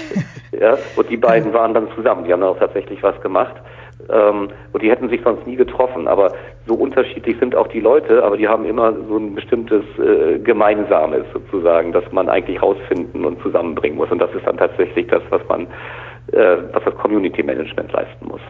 ja, 0.52 0.76
und 0.96 1.08
die 1.08 1.16
beiden 1.16 1.52
waren 1.52 1.72
dann 1.72 1.88
zusammen, 1.94 2.24
die 2.24 2.32
haben 2.32 2.40
dann 2.40 2.50
auch 2.50 2.58
tatsächlich 2.58 3.02
was 3.02 3.18
gemacht. 3.20 3.54
Ähm, 4.10 4.48
und 4.72 4.82
die 4.82 4.90
hätten 4.90 5.08
sich 5.08 5.20
sonst 5.22 5.46
nie 5.46 5.56
getroffen. 5.56 6.08
Aber 6.08 6.32
so 6.66 6.74
unterschiedlich 6.74 7.36
sind 7.38 7.54
auch 7.54 7.68
die 7.68 7.80
Leute, 7.80 8.22
aber 8.22 8.36
die 8.36 8.48
haben 8.48 8.64
immer 8.64 8.92
so 9.08 9.16
ein 9.16 9.34
bestimmtes 9.34 9.84
äh, 9.98 10.38
Gemeinsames 10.38 11.24
sozusagen, 11.32 11.92
das 11.92 12.04
man 12.12 12.28
eigentlich 12.28 12.62
rausfinden 12.62 13.24
und 13.24 13.40
zusammenbringen 13.42 13.98
muss. 13.98 14.10
Und 14.10 14.18
das 14.18 14.32
ist 14.34 14.46
dann 14.46 14.56
tatsächlich 14.56 15.06
das, 15.08 15.22
was 15.30 15.42
man, 15.48 15.66
äh, 16.32 16.56
was 16.72 16.84
das 16.84 16.94
Community 16.96 17.42
Management 17.42 17.92
leisten 17.92 18.26
muss. 18.26 18.40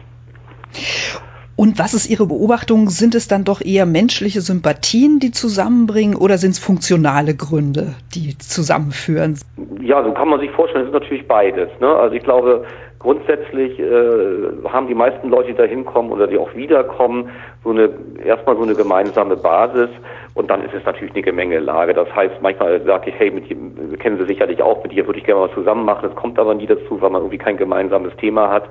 Und 1.55 1.77
was 1.77 1.93
ist 1.93 2.09
Ihre 2.09 2.25
Beobachtung? 2.25 2.89
Sind 2.89 3.13
es 3.13 3.27
dann 3.27 3.43
doch 3.43 3.61
eher 3.61 3.85
menschliche 3.85 4.41
Sympathien, 4.41 5.19
die 5.19 5.31
zusammenbringen, 5.31 6.15
oder 6.15 6.39
sind 6.39 6.51
es 6.51 6.59
funktionale 6.59 7.35
Gründe, 7.35 7.93
die 8.15 8.35
zusammenführen? 8.39 9.37
Ja, 9.79 10.03
so 10.03 10.11
kann 10.13 10.29
man 10.29 10.39
sich 10.39 10.49
vorstellen, 10.51 10.85
es 10.85 10.89
ist 10.89 10.99
natürlich 10.99 11.27
beides. 11.27 11.69
Ne? 11.79 11.87
Also 11.87 12.15
ich 12.15 12.23
glaube, 12.23 12.65
grundsätzlich 13.03 13.77
äh, 13.79 14.69
haben 14.69 14.87
die 14.87 14.95
meisten 14.95 15.29
Leute, 15.29 15.49
die 15.49 15.57
da 15.57 15.63
hinkommen 15.63 16.11
oder 16.11 16.25
die 16.25 16.37
auch 16.37 16.55
wiederkommen, 16.55 17.29
so 17.63 17.69
eine 17.69 17.89
erstmal 18.25 18.55
so 18.55 18.63
eine 18.63 18.75
gemeinsame 18.75 19.35
Basis 19.35 19.89
und 20.33 20.49
dann 20.49 20.63
ist 20.63 20.73
es 20.73 20.83
natürlich 20.85 21.13
eine 21.13 21.21
Gemengelage. 21.21 21.93
Das 21.93 22.13
heißt, 22.15 22.41
manchmal 22.41 22.81
sage 22.83 23.09
ich, 23.09 23.19
hey, 23.19 23.29
mit 23.29 23.49
dir 23.49 23.97
kennen 23.97 24.17
Sie 24.17 24.25
sicherlich 24.25 24.61
auch, 24.63 24.81
mit 24.83 24.93
dir 24.93 25.05
würde 25.05 25.19
ich 25.19 25.25
gerne 25.25 25.41
mal 25.41 25.53
zusammen 25.53 25.85
machen. 25.85 26.09
Es 26.09 26.15
kommt 26.15 26.39
aber 26.39 26.55
nie 26.55 26.65
dazu, 26.65 27.01
weil 27.01 27.09
man 27.09 27.21
irgendwie 27.21 27.37
kein 27.37 27.57
gemeinsames 27.57 28.15
Thema 28.15 28.49
hat 28.49 28.63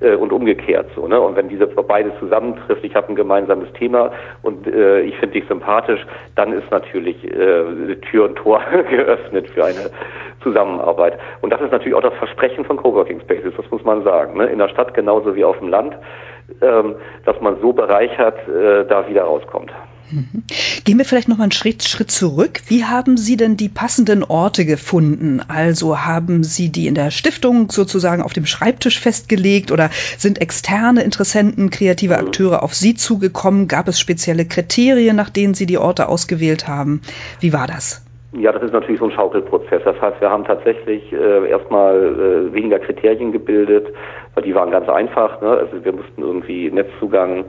äh, 0.00 0.14
und 0.14 0.32
umgekehrt 0.32 0.86
so. 0.94 1.06
Ne? 1.06 1.20
Und 1.20 1.36
wenn 1.36 1.48
diese 1.48 1.66
beide 1.66 2.12
zusammentrifft, 2.18 2.84
ich 2.84 2.94
habe 2.94 3.08
ein 3.08 3.16
gemeinsames 3.16 3.72
Thema 3.74 4.12
und 4.42 4.66
äh, 4.66 5.00
ich 5.02 5.16
finde 5.16 5.40
dich 5.40 5.48
sympathisch, 5.48 6.00
dann 6.36 6.52
ist 6.52 6.70
natürlich 6.70 7.22
äh, 7.24 7.96
Tür 8.10 8.26
und 8.26 8.36
Tor 8.36 8.62
geöffnet 8.90 9.48
für 9.50 9.64
eine 9.64 9.90
Zusammenarbeit. 10.42 11.18
Und 11.40 11.50
das 11.50 11.60
ist 11.60 11.72
natürlich 11.72 11.94
auch 11.94 12.02
das 12.02 12.14
Versprechen 12.14 12.64
von 12.64 12.76
Coworking 12.76 13.20
Spaces, 13.20 13.52
das 13.56 13.70
muss 13.70 13.84
man 13.84 14.02
sagen. 14.04 14.36
Ne? 14.36 14.46
In 14.46 14.58
der 14.58 14.68
Stadt 14.68 14.94
genauso 14.94 15.34
wie 15.34 15.44
auf 15.44 15.58
dem 15.58 15.68
Land, 15.68 15.96
ähm, 16.60 16.96
dass 17.24 17.40
man 17.40 17.60
so 17.60 17.72
bereichert 17.72 18.36
äh, 18.48 18.84
da 18.86 19.08
wieder 19.08 19.24
rauskommt. 19.24 19.72
Mhm. 20.12 20.44
Gehen 20.84 20.98
wir 20.98 21.04
vielleicht 21.04 21.28
noch 21.28 21.38
mal 21.38 21.44
einen 21.44 21.52
Schritt, 21.52 21.82
Schritt 21.82 22.10
zurück. 22.10 22.60
Wie 22.66 22.84
haben 22.84 23.16
Sie 23.16 23.36
denn 23.36 23.56
die 23.56 23.68
passenden 23.68 24.22
Orte 24.24 24.64
gefunden? 24.64 25.40
Also 25.48 26.04
haben 26.04 26.44
Sie 26.44 26.70
die 26.70 26.86
in 26.86 26.94
der 26.94 27.10
Stiftung 27.10 27.70
sozusagen 27.70 28.22
auf 28.22 28.32
dem 28.32 28.46
Schreibtisch 28.46 29.00
festgelegt 29.00 29.72
oder 29.72 29.90
sind 30.18 30.40
externe 30.40 31.02
Interessenten, 31.02 31.70
kreative 31.70 32.14
mhm. 32.14 32.26
Akteure 32.26 32.62
auf 32.62 32.74
Sie 32.74 32.94
zugekommen? 32.94 33.68
Gab 33.68 33.88
es 33.88 33.98
spezielle 33.98 34.44
Kriterien, 34.44 35.16
nach 35.16 35.30
denen 35.30 35.54
Sie 35.54 35.66
die 35.66 35.78
Orte 35.78 36.08
ausgewählt 36.08 36.68
haben? 36.68 37.00
Wie 37.40 37.52
war 37.52 37.66
das? 37.66 38.04
Ja, 38.34 38.50
das 38.50 38.62
ist 38.62 38.72
natürlich 38.72 38.98
so 38.98 39.06
ein 39.06 39.12
Schaukelprozess. 39.12 39.82
Das 39.84 40.00
heißt, 40.00 40.20
wir 40.20 40.30
haben 40.30 40.44
tatsächlich 40.44 41.12
äh, 41.12 41.50
erstmal 41.50 41.96
äh, 41.96 42.54
weniger 42.54 42.78
Kriterien 42.78 43.30
gebildet, 43.30 43.88
weil 44.34 44.44
die 44.44 44.54
waren 44.54 44.70
ganz 44.70 44.88
einfach. 44.88 45.40
Ne? 45.42 45.50
Also 45.50 45.84
wir 45.84 45.92
mussten 45.92 46.22
irgendwie 46.22 46.70
Netzzugang 46.70 47.44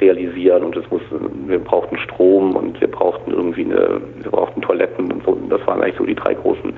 realisieren 0.00 0.62
und 0.62 0.76
es 0.76 0.88
muss, 0.92 1.02
wir 1.46 1.58
brauchten 1.58 1.98
Strom 1.98 2.54
und 2.54 2.80
wir 2.80 2.88
brauchten 2.88 3.32
irgendwie 3.32 3.64
eine, 3.64 4.00
wir 4.22 4.30
brauchten 4.30 4.62
Toiletten 4.62 5.10
und 5.10 5.24
so. 5.24 5.36
Das 5.48 5.66
waren 5.66 5.82
eigentlich 5.82 5.96
so 5.96 6.06
die 6.06 6.14
drei 6.14 6.34
großen 6.34 6.72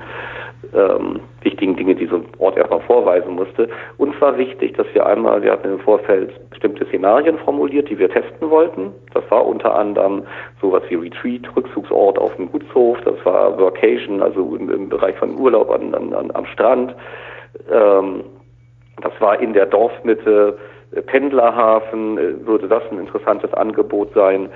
ähm, 0.73 1.19
wichtigen 1.41 1.75
Dinge, 1.75 1.95
die 1.95 2.05
so 2.05 2.17
ein 2.17 2.25
Ort 2.39 2.57
erstmal 2.57 2.81
vorweisen 2.81 3.33
musste. 3.35 3.69
Uns 3.97 4.19
war 4.21 4.37
wichtig, 4.37 4.73
dass 4.73 4.87
wir 4.93 5.05
einmal, 5.05 5.41
wir 5.43 5.51
hatten 5.51 5.69
im 5.69 5.79
Vorfeld 5.79 6.49
bestimmte 6.49 6.85
Szenarien 6.85 7.37
formuliert, 7.39 7.89
die 7.89 7.97
wir 7.97 8.09
testen 8.09 8.49
wollten. 8.49 8.93
Das 9.13 9.23
war 9.29 9.45
unter 9.45 9.75
anderem 9.75 10.23
sowas 10.61 10.83
wie 10.89 10.95
Retreat, 10.95 11.43
Rückzugsort 11.55 12.17
auf 12.17 12.35
dem 12.35 12.51
Gutshof, 12.51 12.99
das 13.03 13.15
war 13.31 13.57
Workation, 13.57 14.21
also 14.21 14.55
im, 14.55 14.69
im 14.69 14.89
Bereich 14.89 15.15
von 15.17 15.37
Urlaub 15.37 15.69
an, 15.71 15.93
an, 15.93 16.31
am 16.33 16.45
Strand. 16.45 16.95
Ähm, 17.71 18.23
das 19.01 19.13
war 19.19 19.39
in 19.39 19.53
der 19.53 19.65
Dorfmitte, 19.65 20.57
Pendlerhafen, 21.05 22.17
äh, 22.17 22.45
würde 22.45 22.67
das 22.67 22.83
ein 22.91 22.99
interessantes 22.99 23.53
Angebot 23.53 24.13
sein. 24.13 24.49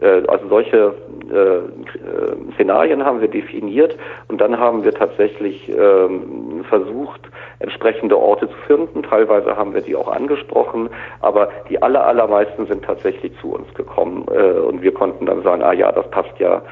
Äh, 0.00 0.22
also 0.26 0.48
solche 0.48 0.94
äh, 1.30 2.52
Szenarien 2.54 3.04
haben 3.04 3.20
wir 3.20 3.28
definiert 3.28 3.96
und 4.28 4.40
dann 4.40 4.58
haben 4.58 4.84
wir 4.84 4.92
tatsächlich 4.92 5.68
ähm, 5.68 6.64
versucht, 6.68 7.20
entsprechende 7.58 8.18
Orte 8.18 8.48
zu 8.48 8.56
finden. 8.66 9.02
Teilweise 9.02 9.56
haben 9.56 9.74
wir 9.74 9.82
die 9.82 9.94
auch 9.94 10.08
angesprochen, 10.08 10.88
aber 11.20 11.50
die 11.68 11.80
aller, 11.82 12.06
allermeisten 12.06 12.66
sind 12.66 12.84
tatsächlich 12.84 13.32
zu 13.40 13.52
uns 13.54 13.72
gekommen 13.74 14.22
und 14.22 14.82
wir 14.82 14.92
konnten 14.92 15.26
dann 15.26 15.42
sagen, 15.42 15.62
ah 15.62 15.72
ja, 15.72 15.92
das 15.92 16.08
passt 16.10 16.38
ja 16.38 16.62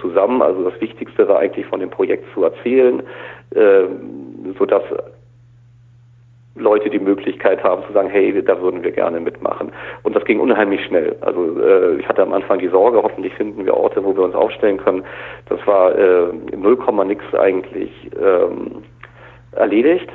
zusammen. 0.00 0.42
Also 0.42 0.68
das 0.68 0.78
Wichtigste 0.80 1.26
war 1.28 1.38
eigentlich 1.38 1.66
von 1.66 1.80
dem 1.80 1.90
Projekt 1.90 2.24
zu 2.34 2.44
erzählen, 2.44 3.02
sodass 4.58 4.82
Leute 6.56 6.90
die 6.90 6.98
Möglichkeit 6.98 7.62
haben 7.62 7.84
zu 7.86 7.92
sagen, 7.92 8.08
hey, 8.08 8.42
da 8.42 8.60
würden 8.60 8.82
wir 8.82 8.90
gerne 8.90 9.20
mitmachen. 9.20 9.72
Und 10.02 10.16
das 10.16 10.24
ging 10.24 10.40
unheimlich 10.40 10.84
schnell. 10.86 11.16
Also 11.20 11.60
äh, 11.60 11.96
ich 11.96 12.08
hatte 12.08 12.22
am 12.22 12.32
Anfang 12.32 12.58
die 12.58 12.68
Sorge, 12.68 13.02
hoffentlich 13.02 13.34
finden 13.34 13.64
wir 13.66 13.76
Orte, 13.76 14.04
wo 14.04 14.16
wir 14.16 14.24
uns 14.24 14.34
aufstellen 14.34 14.78
können. 14.78 15.04
Das 15.48 15.64
war 15.66 15.94
äh, 15.96 16.32
0, 16.56 16.78
nix 17.06 17.22
eigentlich 17.34 17.90
ähm, 18.20 18.82
erledigt. 19.52 20.08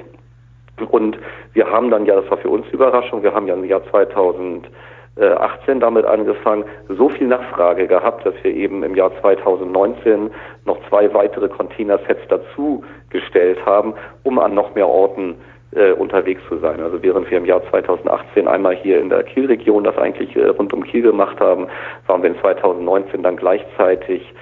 Und 0.89 1.17
wir 1.53 1.69
haben 1.69 1.91
dann 1.91 2.05
ja, 2.05 2.15
das 2.15 2.29
war 2.29 2.38
für 2.38 2.50
uns 2.50 2.67
Überraschung, 2.71 3.21
wir 3.24 3.33
haben 3.33 3.48
ja 3.48 3.53
im 3.53 3.65
Jahr 3.65 3.83
2018 3.91 5.79
damit 5.79 6.05
angefangen, 6.05 6.63
so 6.89 7.10
viel 7.10 7.27
Nachfrage 7.27 7.86
gehabt, 7.86 8.25
dass 8.25 8.33
wir 8.41 8.51
eben 8.51 8.81
im 8.81 8.95
Jahr 8.95 9.12
2019 9.21 10.31
noch 10.65 10.79
zwei 10.89 11.13
weitere 11.13 11.50
Containersets 11.50 12.21
dazu 12.29 12.83
gestellt 13.10 13.63
haben, 13.65 13.93
um 14.24 14.39
an 14.39 14.55
noch 14.55 14.74
mehr 14.74 14.88
Orten 14.88 15.36
äh, 15.73 15.91
unterwegs 15.91 16.41
zu 16.49 16.57
sein. 16.57 16.81
Also 16.81 17.01
während 17.01 17.29
wir 17.29 17.37
im 17.37 17.45
Jahr 17.45 17.61
2018 17.69 18.47
einmal 18.47 18.75
hier 18.75 18.99
in 18.99 19.09
der 19.09 19.23
Kielregion 19.23 19.83
das 19.83 19.97
eigentlich 19.97 20.35
äh, 20.35 20.47
rund 20.47 20.73
um 20.73 20.83
Kiel 20.83 21.01
gemacht 21.01 21.39
haben, 21.39 21.67
waren 22.07 22.21
wir 22.21 22.31
in 22.31 22.39
2019 22.39 23.23
dann 23.23 23.37
gleichzeitig 23.37 24.33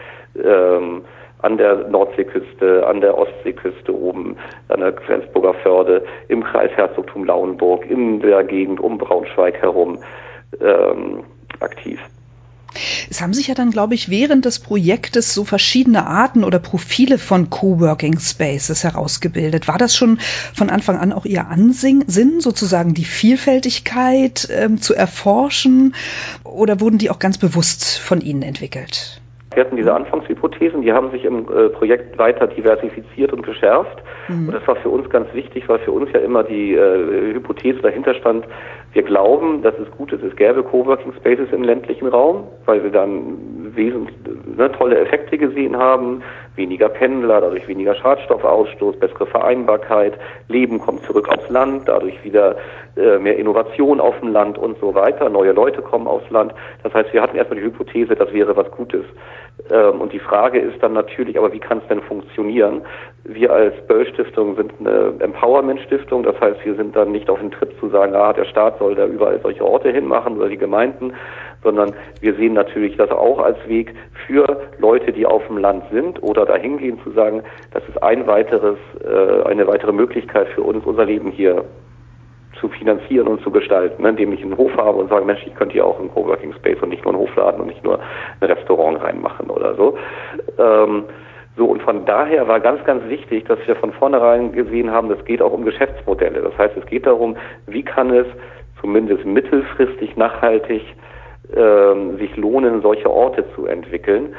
ähm, 0.43 1.03
an 1.41 1.57
der 1.57 1.87
Nordseeküste, 1.87 2.85
an 2.85 3.01
der 3.01 3.17
Ostseeküste 3.17 3.95
oben, 3.95 4.35
an 4.67 4.81
der 4.81 4.93
Flensburger 4.93 5.53
Förde, 5.55 6.03
im 6.27 6.43
Kreis 6.43 6.71
Herzogtum 6.75 7.23
Lauenburg, 7.23 7.89
in 7.89 8.19
der 8.19 8.43
Gegend 8.43 8.79
um 8.79 8.97
Braunschweig 8.97 9.61
herum 9.61 9.99
ähm, 10.59 11.23
aktiv. 11.61 11.99
Es 13.09 13.21
haben 13.21 13.33
sich 13.33 13.47
ja 13.47 13.55
dann, 13.55 13.71
glaube 13.71 13.95
ich, 13.95 14.09
während 14.09 14.45
des 14.45 14.59
Projektes 14.59 15.33
so 15.33 15.43
verschiedene 15.43 16.05
Arten 16.05 16.43
oder 16.43 16.59
Profile 16.59 17.17
von 17.17 17.49
Coworking 17.49 18.19
Spaces 18.19 18.83
herausgebildet. 18.83 19.67
War 19.67 19.77
das 19.77 19.95
schon 19.95 20.19
von 20.53 20.69
Anfang 20.69 20.97
an 20.97 21.13
auch 21.13 21.25
Ihr 21.25 21.47
Ansinn, 21.47 22.03
sozusagen 22.39 22.93
die 22.93 23.05
Vielfältigkeit 23.05 24.47
ähm, 24.51 24.81
zu 24.81 24.93
erforschen 24.93 25.95
oder 26.43 26.79
wurden 26.79 26.97
die 26.97 27.09
auch 27.09 27.19
ganz 27.19 27.37
bewusst 27.37 27.97
von 27.97 28.21
Ihnen 28.21 28.43
entwickelt? 28.43 29.21
Wir 29.53 29.65
hatten 29.65 29.77
diese 29.77 29.93
Anfangshypothesen, 29.93 30.83
die 30.83 30.93
haben 30.93 31.09
sich 31.09 31.25
im 31.25 31.47
äh, 31.51 31.69
Projekt 31.69 32.19
weiter 32.19 32.45
diversifiziert 32.45 33.33
und 33.33 33.41
geschärft. 33.41 34.03
Mhm. 34.27 34.47
Und 34.47 34.53
das 34.53 34.67
war 34.67 34.75
für 34.75 34.89
uns 34.89 35.09
ganz 35.09 35.33
wichtig, 35.33 35.67
weil 35.67 35.79
für 35.79 35.91
uns 35.91 36.11
ja 36.13 36.19
immer 36.19 36.43
die 36.43 36.75
äh, 36.75 37.33
Hypothese 37.33 37.79
dahinter 37.79 38.13
stand, 38.13 38.45
wir 38.93 39.03
glauben, 39.03 39.61
dass 39.63 39.73
es 39.79 39.89
gut 39.91 40.13
ist, 40.13 40.23
es 40.23 40.35
gäbe 40.35 40.63
Coworking 40.63 41.13
Spaces 41.13 41.47
im 41.51 41.63
ländlichen 41.63 42.07
Raum, 42.07 42.47
weil 42.65 42.83
wir 42.83 42.91
dann 42.91 43.68
wesentlich, 43.79 44.15
ne, 44.57 44.71
tolle 44.73 44.99
Effekte 44.99 45.37
gesehen 45.37 45.75
haben, 45.75 46.21
weniger 46.55 46.89
Pendler, 46.89 47.41
dadurch 47.41 47.67
weniger 47.67 47.95
Schadstoffausstoß, 47.95 48.97
bessere 48.99 49.25
Vereinbarkeit, 49.25 50.13
Leben 50.49 50.79
kommt 50.79 51.03
zurück 51.05 51.29
aufs 51.29 51.49
Land, 51.49 51.87
dadurch 51.87 52.21
wieder 52.23 52.57
äh, 52.97 53.17
mehr 53.17 53.37
Innovation 53.37 53.99
auf 53.99 54.19
dem 54.19 54.33
Land 54.33 54.57
und 54.57 54.77
so 54.79 54.93
weiter, 54.93 55.29
neue 55.29 55.53
Leute 55.53 55.81
kommen 55.81 56.07
aufs 56.07 56.29
Land. 56.29 56.53
Das 56.83 56.93
heißt, 56.93 57.13
wir 57.13 57.21
hatten 57.21 57.37
erstmal 57.37 57.59
die 57.59 57.65
Hypothese, 57.65 58.15
das 58.15 58.31
wäre 58.33 58.55
was 58.55 58.69
Gutes. 58.71 59.05
Ähm, 59.71 60.01
und 60.01 60.11
die 60.11 60.19
Frage 60.19 60.59
ist 60.59 60.81
dann 60.83 60.93
natürlich, 60.93 61.37
aber 61.37 61.53
wie 61.53 61.59
kann 61.59 61.79
es 61.79 61.87
denn 61.87 62.01
funktionieren? 62.01 62.81
Wir 63.23 63.51
als 63.51 63.75
Böll-Stiftung 63.87 64.55
sind 64.55 64.73
eine 64.79 65.13
Empowerment-Stiftung, 65.19 66.23
das 66.23 66.39
heißt, 66.41 66.65
wir 66.65 66.75
sind 66.75 66.95
dann 66.95 67.11
nicht 67.11 67.29
auf 67.29 67.39
den 67.39 67.51
Trip 67.51 67.71
zu 67.79 67.89
sagen, 67.89 68.15
ah, 68.15 68.33
der 68.33 68.45
Staat 68.45 68.79
soll 68.79 68.95
da 68.95 69.05
überall 69.05 69.39
solche 69.41 69.63
Orte 69.63 69.91
hinmachen 69.91 70.37
oder 70.37 70.49
die 70.49 70.57
Gemeinden, 70.57 71.13
sondern 71.63 71.93
wir 72.21 72.35
sehen 72.35 72.53
natürlich 72.53 72.95
das 72.97 73.11
auch 73.11 73.39
als 73.39 73.57
Weg 73.67 73.93
für 74.25 74.45
Leute, 74.79 75.11
die 75.11 75.25
auf 75.25 75.45
dem 75.47 75.57
Land 75.57 75.83
sind 75.91 76.21
oder 76.23 76.45
dahin 76.45 76.77
gehen 76.77 76.99
zu 77.03 77.11
sagen, 77.11 77.43
das 77.71 77.83
ist 77.87 78.01
ein 78.01 78.27
weiteres, 78.27 78.77
äh, 79.03 79.43
eine 79.47 79.67
weitere 79.67 79.91
Möglichkeit 79.91 80.47
für 80.49 80.63
uns, 80.63 80.85
unser 80.85 81.05
Leben 81.05 81.31
hier 81.31 81.65
zu 82.59 82.67
finanzieren 82.69 83.27
und 83.27 83.41
zu 83.41 83.51
gestalten, 83.51 84.03
ne, 84.03 84.09
indem 84.09 84.33
ich 84.33 84.43
einen 84.43 84.57
Hof 84.57 84.75
habe 84.77 84.97
und 84.97 85.09
sage, 85.09 85.25
Mensch, 85.25 85.45
ich 85.45 85.55
könnte 85.55 85.73
hier 85.73 85.85
auch 85.85 85.99
einen 85.99 86.11
Coworking 86.11 86.53
Space 86.53 86.77
und 86.81 86.89
nicht 86.89 87.03
nur 87.05 87.13
einen 87.13 87.23
Hofladen 87.23 87.61
und 87.61 87.67
nicht 87.67 87.83
nur 87.83 87.99
ein 88.41 88.51
Restaurant 88.51 89.01
reinmachen 89.01 89.49
oder 89.49 89.75
so. 89.75 89.97
Ähm, 90.57 91.05
so, 91.57 91.65
und 91.65 91.81
von 91.81 92.05
daher 92.05 92.47
war 92.47 92.59
ganz, 92.59 92.83
ganz 92.85 93.07
wichtig, 93.09 93.45
dass 93.45 93.59
wir 93.65 93.75
von 93.75 93.91
vornherein 93.91 94.51
gesehen 94.51 94.91
haben, 94.91 95.11
es 95.11 95.23
geht 95.25 95.41
auch 95.41 95.51
um 95.51 95.65
Geschäftsmodelle. 95.65 96.41
Das 96.41 96.57
heißt, 96.57 96.77
es 96.77 96.85
geht 96.85 97.05
darum, 97.05 97.35
wie 97.67 97.83
kann 97.83 98.11
es 98.11 98.27
zumindest 98.79 99.25
mittelfristig 99.25 100.15
nachhaltig 100.15 100.81
ähm, 101.55 102.17
sich 102.17 102.35
lohnen, 102.35 102.81
solche 102.81 103.09
Orte 103.09 103.45
zu 103.55 103.65
entwickeln. 103.65 104.35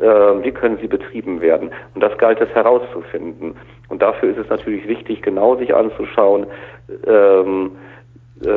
Ähm, 0.00 0.42
wie 0.42 0.52
können 0.52 0.78
sie 0.80 0.88
betrieben 0.88 1.40
werden? 1.40 1.70
Und 1.94 2.02
das 2.02 2.16
galt 2.18 2.40
es 2.40 2.50
herauszufinden. 2.50 3.56
Und 3.88 4.02
dafür 4.02 4.30
ist 4.30 4.38
es 4.38 4.48
natürlich 4.48 4.86
wichtig, 4.88 5.22
genau 5.22 5.56
sich 5.56 5.74
anzuschauen, 5.74 6.46
ähm, 7.06 7.72
äh, 8.44 8.48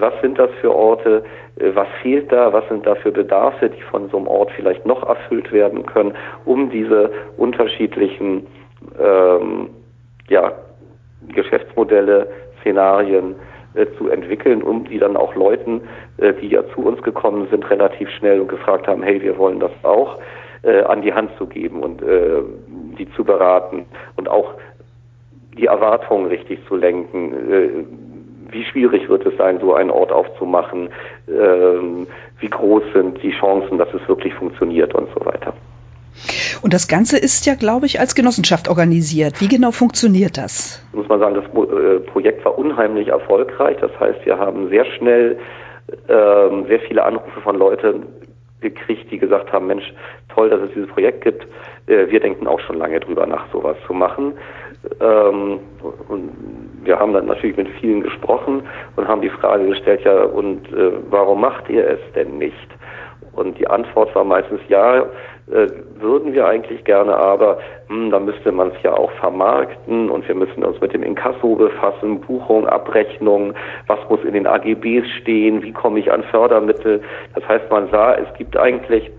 was 0.00 0.14
sind 0.22 0.38
das 0.38 0.50
für 0.60 0.74
Orte, 0.74 1.22
äh, 1.56 1.70
was 1.74 1.88
fehlt 2.00 2.32
da, 2.32 2.52
was 2.52 2.66
sind 2.68 2.86
da 2.86 2.94
für 2.94 3.12
Bedarfe, 3.12 3.68
die 3.68 3.82
von 3.82 4.08
so 4.08 4.16
einem 4.16 4.26
Ort 4.26 4.50
vielleicht 4.52 4.86
noch 4.86 5.06
erfüllt 5.06 5.52
werden 5.52 5.84
können, 5.84 6.14
um 6.46 6.70
diese 6.70 7.10
unterschiedlichen 7.36 8.46
ähm, 8.98 9.68
ja, 10.28 10.52
Geschäftsmodelle, 11.28 12.28
Szenarien 12.60 13.34
zu 13.96 14.08
entwickeln, 14.08 14.62
um 14.62 14.84
die 14.84 14.98
dann 14.98 15.16
auch 15.16 15.34
Leuten, 15.34 15.82
äh, 16.18 16.32
die 16.34 16.48
ja 16.48 16.62
zu 16.74 16.80
uns 16.80 17.02
gekommen 17.02 17.46
sind, 17.50 17.68
relativ 17.70 18.08
schnell 18.10 18.40
und 18.40 18.48
gefragt 18.48 18.86
haben, 18.88 19.02
hey, 19.02 19.20
wir 19.22 19.38
wollen 19.38 19.60
das 19.60 19.72
auch, 19.82 20.18
äh, 20.62 20.82
an 20.82 21.02
die 21.02 21.12
Hand 21.12 21.30
zu 21.38 21.46
geben 21.46 21.82
und 21.82 22.02
äh, 22.02 22.42
die 22.98 23.10
zu 23.12 23.24
beraten 23.24 23.86
und 24.16 24.28
auch 24.28 24.54
die 25.56 25.66
Erwartungen 25.66 26.26
richtig 26.26 26.60
zu 26.66 26.76
lenken. 26.76 27.52
Äh, 27.52 27.68
wie 28.50 28.64
schwierig 28.64 29.08
wird 29.08 29.26
es 29.26 29.36
sein, 29.36 29.60
so 29.60 29.74
einen 29.74 29.90
Ort 29.90 30.10
aufzumachen? 30.10 30.88
Ähm, 31.28 32.06
wie 32.40 32.48
groß 32.48 32.82
sind 32.94 33.22
die 33.22 33.32
Chancen, 33.32 33.78
dass 33.78 33.92
es 33.92 34.08
wirklich 34.08 34.34
funktioniert 34.34 34.94
und 34.94 35.08
so 35.14 35.24
weiter? 35.26 35.52
Und 36.62 36.74
das 36.74 36.88
Ganze 36.88 37.18
ist 37.18 37.46
ja, 37.46 37.54
glaube 37.54 37.86
ich, 37.86 38.00
als 38.00 38.14
Genossenschaft 38.14 38.68
organisiert. 38.68 39.40
Wie 39.40 39.48
genau 39.48 39.70
funktioniert 39.70 40.36
das? 40.36 40.82
Muss 40.92 41.08
man 41.08 41.20
sagen, 41.20 41.34
das 41.34 41.44
äh, 41.44 42.00
Projekt 42.00 42.44
war 42.44 42.58
unheimlich 42.58 43.08
erfolgreich. 43.08 43.76
Das 43.80 43.90
heißt, 43.98 44.24
wir 44.24 44.38
haben 44.38 44.68
sehr 44.68 44.84
schnell 44.84 45.38
ähm, 46.08 46.66
sehr 46.68 46.80
viele 46.80 47.04
Anrufe 47.04 47.40
von 47.40 47.56
Leuten 47.56 48.06
gekriegt, 48.60 49.10
die 49.10 49.18
gesagt 49.18 49.52
haben, 49.52 49.68
Mensch, 49.68 49.92
toll, 50.34 50.50
dass 50.50 50.60
es 50.60 50.70
dieses 50.74 50.88
Projekt 50.88 51.22
gibt. 51.24 51.46
Äh, 51.86 52.10
wir 52.10 52.20
denken 52.20 52.46
auch 52.46 52.60
schon 52.60 52.76
lange 52.76 53.00
drüber 53.00 53.26
nach, 53.26 53.50
sowas 53.52 53.76
zu 53.86 53.92
machen. 53.92 54.34
Ähm, 55.00 55.60
und 56.08 56.30
wir 56.82 56.98
haben 56.98 57.12
dann 57.12 57.26
natürlich 57.26 57.56
mit 57.56 57.68
vielen 57.80 58.02
gesprochen 58.02 58.62
und 58.96 59.08
haben 59.08 59.22
die 59.22 59.30
Frage 59.30 59.66
gestellt, 59.66 60.02
ja, 60.04 60.22
und 60.24 60.72
äh, 60.72 60.92
warum 61.10 61.40
macht 61.40 61.68
ihr 61.68 61.86
es 61.86 62.00
denn 62.14 62.38
nicht? 62.38 62.68
Und 63.32 63.58
die 63.58 63.68
Antwort 63.68 64.14
war 64.14 64.24
meistens, 64.24 64.60
ja, 64.68 65.06
äh, 65.50 65.68
würden 65.98 66.32
wir 66.32 66.46
eigentlich 66.46 66.84
gerne, 66.84 67.16
aber 67.16 67.58
hm, 67.88 68.10
da 68.10 68.20
müsste 68.20 68.52
man 68.52 68.68
es 68.68 68.82
ja 68.82 68.92
auch 68.92 69.10
vermarkten 69.12 70.10
und 70.10 70.26
wir 70.28 70.34
müssen 70.34 70.64
uns 70.64 70.80
mit 70.80 70.92
dem 70.92 71.02
Inkasso 71.02 71.54
befassen, 71.54 72.20
Buchung, 72.20 72.66
Abrechnung, 72.66 73.54
was 73.86 73.98
muss 74.08 74.22
in 74.24 74.34
den 74.34 74.46
AGBs 74.46 75.08
stehen, 75.20 75.62
wie 75.62 75.72
komme 75.72 76.00
ich 76.00 76.12
an 76.12 76.22
Fördermittel. 76.24 77.00
Das 77.34 77.48
heißt, 77.48 77.70
man 77.70 77.88
sah, 77.90 78.14
es 78.14 78.32
gibt 78.36 78.56
eigentlich 78.56 79.10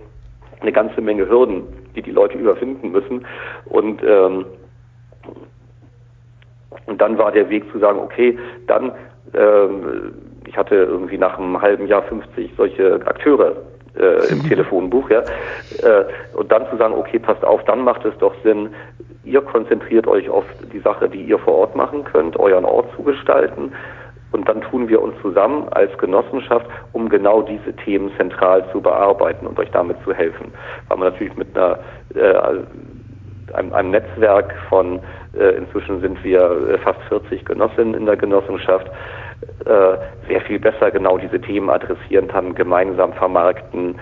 eine 0.62 0.71
ganze 0.71 1.01
Menge 1.01 1.27
Hürden, 1.27 1.63
die 1.95 2.01
die 2.01 2.12
Leute 2.12 2.38
überwinden 2.38 2.91
müssen 2.91 3.25
und 3.65 4.01
ähm, 4.03 4.45
und 6.86 7.01
dann 7.01 7.17
war 7.17 7.31
der 7.31 7.50
Weg 7.50 7.71
zu 7.71 7.79
sagen, 7.79 8.00
okay, 8.00 8.38
dann 8.67 8.91
ähm, 9.33 10.13
ich 10.45 10.57
hatte 10.57 10.75
irgendwie 10.75 11.17
nach 11.17 11.38
einem 11.38 11.62
halben 11.62 11.88
Jahr 11.88 12.03
50 12.03 12.51
solche 12.57 12.95
Akteure 13.05 13.55
äh, 13.98 14.31
im 14.31 14.43
Telefonbuch, 14.48 15.10
ja. 15.10 15.19
Äh, 15.19 16.05
und 16.34 16.51
dann 16.51 16.67
zu 16.69 16.77
sagen, 16.77 16.93
okay, 16.93 17.19
passt 17.19 17.43
auf, 17.43 17.63
dann 17.65 17.84
macht 17.84 18.05
es 18.05 18.17
doch 18.19 18.33
Sinn, 18.44 18.70
ihr 19.24 19.42
konzentriert 19.42 20.07
euch 20.07 20.29
auf 20.29 20.46
die 20.74 20.79
Sache, 20.79 21.09
die 21.09 21.24
ihr 21.24 21.40
vor 21.40 21.55
Ort 21.55 21.75
machen 21.75 22.03
könnt, 22.03 22.37
euren 22.37 22.66
Ort 22.66 22.87
zu 22.96 23.03
gestalten. 23.03 23.72
Und 24.31 24.48
dann 24.48 24.61
tun 24.61 24.87
wir 24.87 25.01
uns 25.01 25.16
zusammen 25.22 25.68
als 25.72 25.96
Genossenschaft, 25.98 26.68
um 26.94 27.09
genau 27.09 27.42
diese 27.42 27.74
Themen 27.77 28.11
zentral 28.18 28.63
zu 28.72 28.79
bearbeiten 28.79 29.48
und 29.48 29.57
euch 29.57 29.72
damit 29.72 29.98
zu 30.03 30.13
helfen. 30.13 30.53
Weil 30.87 30.98
man 30.98 31.11
natürlich 31.11 31.35
mit 31.35 31.57
einer, 31.57 31.79
äh, 32.13 33.53
einem, 33.53 33.74
einem 33.74 33.92
Netzwerk 33.92 34.53
von, 34.70 35.00
äh, 35.33 35.55
inzwischen 35.55 36.00
sind 36.01 36.24
wir 36.24 36.42
äh, 36.42 36.77
fast 36.77 37.01
40 37.09 37.44
Genossinnen 37.44 37.96
in 37.96 38.05
der 38.05 38.18
Genossenschaft, 38.18 38.92
äh, 39.65 39.97
sehr 40.27 40.41
viel 40.41 40.59
besser 40.59 40.91
genau 40.91 41.17
diese 41.17 41.39
Themen 41.39 41.69
adressieren 41.69 42.27
kann, 42.27 42.55
gemeinsam 42.55 43.13
vermarkten, 43.13 43.95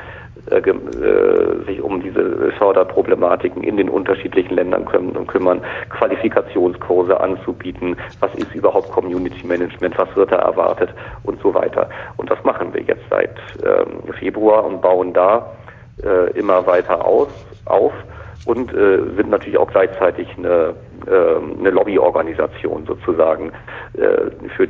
äh, 0.50 0.60
äh, 0.60 1.65
sich 1.65 1.82
um 1.82 2.02
diese 2.02 2.52
Förderproblematiken 2.58 3.63
in 3.63 3.76
den 3.76 3.89
unterschiedlichen 3.89 4.56
Ländern 4.56 4.86
kümmern, 4.86 5.28
kümmern, 5.28 5.62
Qualifikationskurse 5.89 7.19
anzubieten, 7.19 7.97
was 8.21 8.34
ist 8.36 8.56
überhaupt 8.56 8.89
Community 8.91 9.45
Management, 9.45 9.97
was 9.97 10.15
wird 10.15 10.32
da 10.32 10.38
erwartet 10.38 10.89
und 11.23 11.41
so 11.41 11.54
weiter. 11.54 11.89
Und 12.15 12.30
das 12.32 12.41
machen 12.45 12.73
wir 12.73 12.82
jetzt 12.82 13.04
seit 13.10 13.36
ähm, 13.63 14.13
Februar 14.13 14.63
und 14.63 14.82
bauen 14.82 15.13
da 15.13 15.54
äh, 16.04 16.32
immer 16.38 16.65
weiter 16.65 17.04
aus, 17.04 17.30
auf 17.65 17.93
und 18.45 18.73
äh, 18.73 19.00
sind 19.17 19.30
natürlich 19.30 19.58
auch 19.58 19.69
gleichzeitig 19.69 20.28
eine, 20.38 20.73
äh, 21.06 21.60
eine 21.60 21.69
Lobbyorganisation 21.69 22.86
sozusagen 22.86 23.52
äh, 23.93 24.32
für, 24.56 24.67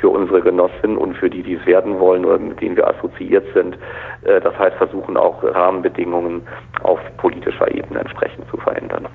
für 0.00 0.08
unsere 0.08 0.40
Genossinnen 0.40 0.96
und 0.96 1.16
für 1.16 1.30
die, 1.30 1.42
die 1.42 1.54
es 1.54 1.66
werden 1.66 1.98
wollen 1.98 2.24
oder 2.24 2.38
mit 2.38 2.60
denen 2.60 2.76
wir 2.76 2.88
assoziiert 2.88 3.44
sind. 3.54 3.76
Äh, 4.22 4.40
das 4.40 4.56
heißt, 4.58 4.76
versuchen 4.76 5.16
auch 5.16 5.42
Rahmenbedingungen 5.42 6.42
auf 6.82 7.00
politischer 7.18 7.72
Ebene 7.74 8.00
entsprechend 8.00 8.48
zu 8.50 8.56
verändern. 8.56 9.08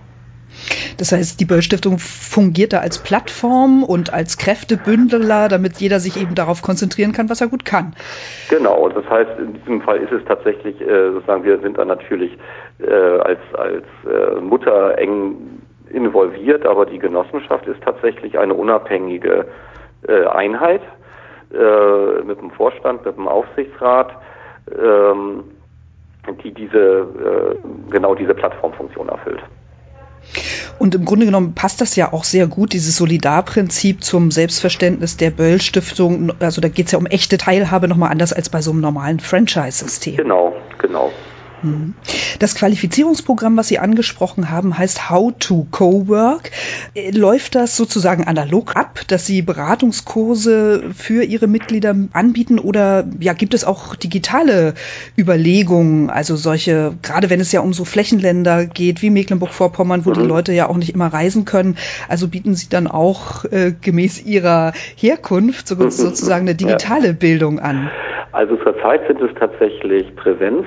Das 0.97 1.11
heißt, 1.11 1.39
die 1.39 1.45
Böll-Stiftung 1.45 1.99
fungiert 1.99 2.73
da 2.73 2.79
als 2.79 2.97
Plattform 3.03 3.83
und 3.83 4.13
als 4.13 4.37
Kräftebündler, 4.37 5.49
damit 5.49 5.77
jeder 5.77 5.99
sich 5.99 6.19
eben 6.19 6.33
darauf 6.33 6.61
konzentrieren 6.61 7.11
kann, 7.11 7.29
was 7.29 7.41
er 7.41 7.47
gut 7.47 7.65
kann. 7.65 7.93
Genau, 8.49 8.89
das 8.89 9.07
heißt, 9.07 9.31
in 9.37 9.53
diesem 9.53 9.81
Fall 9.81 9.97
ist 9.97 10.11
es 10.11 10.23
tatsächlich, 10.25 10.79
äh, 10.81 11.11
sozusagen, 11.11 11.43
wir 11.43 11.59
sind 11.59 11.77
da 11.77 11.85
natürlich 11.85 12.31
äh, 12.79 12.89
als, 12.89 13.39
als 13.53 13.83
Mutter 14.41 14.97
eng 14.97 15.35
involviert, 15.89 16.65
aber 16.65 16.85
die 16.85 16.99
Genossenschaft 16.99 17.65
ist 17.67 17.81
tatsächlich 17.83 18.37
eine 18.37 18.53
unabhängige 18.53 19.45
Einheit 20.07 20.81
äh, 21.53 22.23
mit 22.23 22.39
dem 22.39 22.51
Vorstand, 22.51 23.05
mit 23.05 23.15
dem 23.15 23.27
Aufsichtsrat, 23.27 24.12
ähm, 24.77 25.43
die 26.43 26.53
diese 26.53 26.77
äh, 26.77 27.55
genau 27.89 28.15
diese 28.15 28.33
Plattformfunktion 28.33 29.10
erfüllt. 29.10 29.41
Und 30.77 30.93
im 30.93 31.05
Grunde 31.05 31.25
genommen 31.25 31.55
passt 31.55 31.79
das 31.81 31.95
ja 31.95 32.12
auch 32.12 32.23
sehr 32.23 32.47
gut, 32.47 32.73
dieses 32.73 32.97
Solidarprinzip 32.97 34.03
zum 34.03 34.29
Selbstverständnis 34.29 35.17
der 35.17 35.31
Böll-Stiftung. 35.31 36.33
Also 36.39 36.62
da 36.62 36.67
geht 36.67 36.88
es 36.88 36.91
ja 36.91 36.99
um 36.99 37.05
echte 37.05 37.38
Teilhabe 37.38 37.88
nochmal 37.88 38.12
anders 38.12 38.33
als 38.33 38.49
bei 38.49 38.62
so 38.62 38.71
einem 38.71 38.81
normalen 38.81 39.19
Franchise-System. 39.19 40.17
Genau, 40.17 40.53
genau. 40.77 41.12
Mhm. 41.61 41.95
Das 42.39 42.55
Qualifizierungsprogramm, 42.55 43.57
was 43.57 43.67
Sie 43.67 43.79
angesprochen 43.79 44.51
haben, 44.51 44.77
heißt 44.77 45.09
How 45.09 45.33
to 45.39 45.67
Cowork. 45.71 46.51
Äh, 46.93 47.11
läuft 47.11 47.55
das 47.55 47.75
sozusagen 47.75 48.25
analog 48.25 48.75
ab, 48.75 49.01
dass 49.07 49.25
Sie 49.25 49.41
Beratungskurse 49.41 50.83
für 50.95 51.23
Ihre 51.23 51.47
Mitglieder 51.47 51.95
anbieten 52.13 52.59
oder 52.59 53.05
ja, 53.19 53.33
gibt 53.33 53.53
es 53.53 53.65
auch 53.65 53.95
digitale 53.95 54.73
Überlegungen, 55.17 56.09
also 56.09 56.35
solche, 56.35 56.93
gerade 57.01 57.29
wenn 57.29 57.39
es 57.39 57.51
ja 57.51 57.61
um 57.61 57.73
so 57.73 57.85
Flächenländer 57.85 58.65
geht 58.65 59.01
wie 59.01 59.09
Mecklenburg-Vorpommern, 59.09 60.05
wo 60.05 60.11
mhm. 60.11 60.15
die 60.15 60.27
Leute 60.27 60.53
ja 60.53 60.69
auch 60.69 60.77
nicht 60.77 60.93
immer 60.93 61.07
reisen 61.07 61.45
können, 61.45 61.77
also 62.07 62.27
bieten 62.27 62.55
Sie 62.55 62.69
dann 62.69 62.87
auch 62.87 63.45
äh, 63.45 63.73
gemäß 63.79 64.25
Ihrer 64.25 64.73
Herkunft 64.95 65.67
so, 65.67 65.75
sozusagen 65.89 66.47
eine 66.47 66.55
digitale 66.55 67.07
ja. 67.07 67.13
Bildung 67.13 67.59
an? 67.59 67.89
Also 68.31 68.55
zurzeit 68.57 69.07
sind 69.07 69.21
es 69.21 69.31
tatsächlich 69.39 70.15
Präsenz 70.15 70.65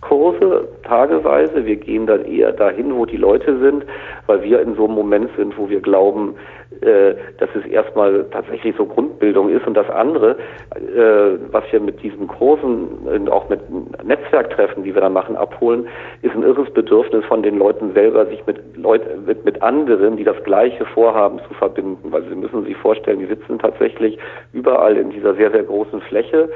Kurse 0.00 0.68
tageweise. 0.84 1.64
Wir 1.66 1.76
gehen 1.76 2.06
dann 2.06 2.24
eher 2.24 2.52
dahin, 2.52 2.94
wo 2.94 3.06
die 3.06 3.16
Leute 3.16 3.58
sind, 3.58 3.84
weil 4.26 4.42
wir 4.42 4.60
in 4.60 4.74
so 4.74 4.84
einem 4.84 4.94
Moment 4.94 5.30
sind, 5.36 5.58
wo 5.58 5.68
wir 5.68 5.80
glauben, 5.80 6.34
äh, 6.80 7.14
dass 7.38 7.48
es 7.54 7.64
erstmal 7.66 8.26
tatsächlich 8.30 8.74
so 8.76 8.86
Grundbildung 8.86 9.48
ist. 9.48 9.66
Und 9.66 9.74
das 9.74 9.88
andere, 9.90 10.36
äh, 10.76 11.38
was 11.50 11.64
wir 11.72 11.80
mit 11.80 12.02
diesen 12.02 12.28
Kursen 12.28 12.88
und 13.06 13.30
auch 13.30 13.48
mit 13.48 13.60
Netzwerktreffen, 14.04 14.84
die 14.84 14.94
wir 14.94 15.00
dann 15.00 15.12
machen, 15.12 15.34
abholen, 15.34 15.88
ist 16.22 16.34
ein 16.34 16.42
irres 16.42 16.70
Bedürfnis 16.70 17.24
von 17.24 17.42
den 17.42 17.58
Leuten 17.58 17.92
selber, 17.94 18.26
sich 18.26 18.46
mit, 18.46 18.76
Leut 18.76 19.02
mit, 19.26 19.44
mit 19.44 19.62
anderen, 19.62 20.16
die 20.16 20.24
das 20.24 20.42
Gleiche 20.44 20.84
vorhaben, 20.86 21.40
zu 21.48 21.54
verbinden. 21.54 22.12
Weil 22.12 22.22
Sie 22.24 22.36
müssen 22.36 22.64
sich 22.64 22.76
vorstellen, 22.76 23.18
die 23.18 23.26
sitzen 23.26 23.58
tatsächlich 23.58 24.18
überall 24.52 24.96
in 24.96 25.10
dieser 25.10 25.34
sehr, 25.34 25.50
sehr 25.50 25.64
großen 25.64 26.00
Fläche 26.02 26.48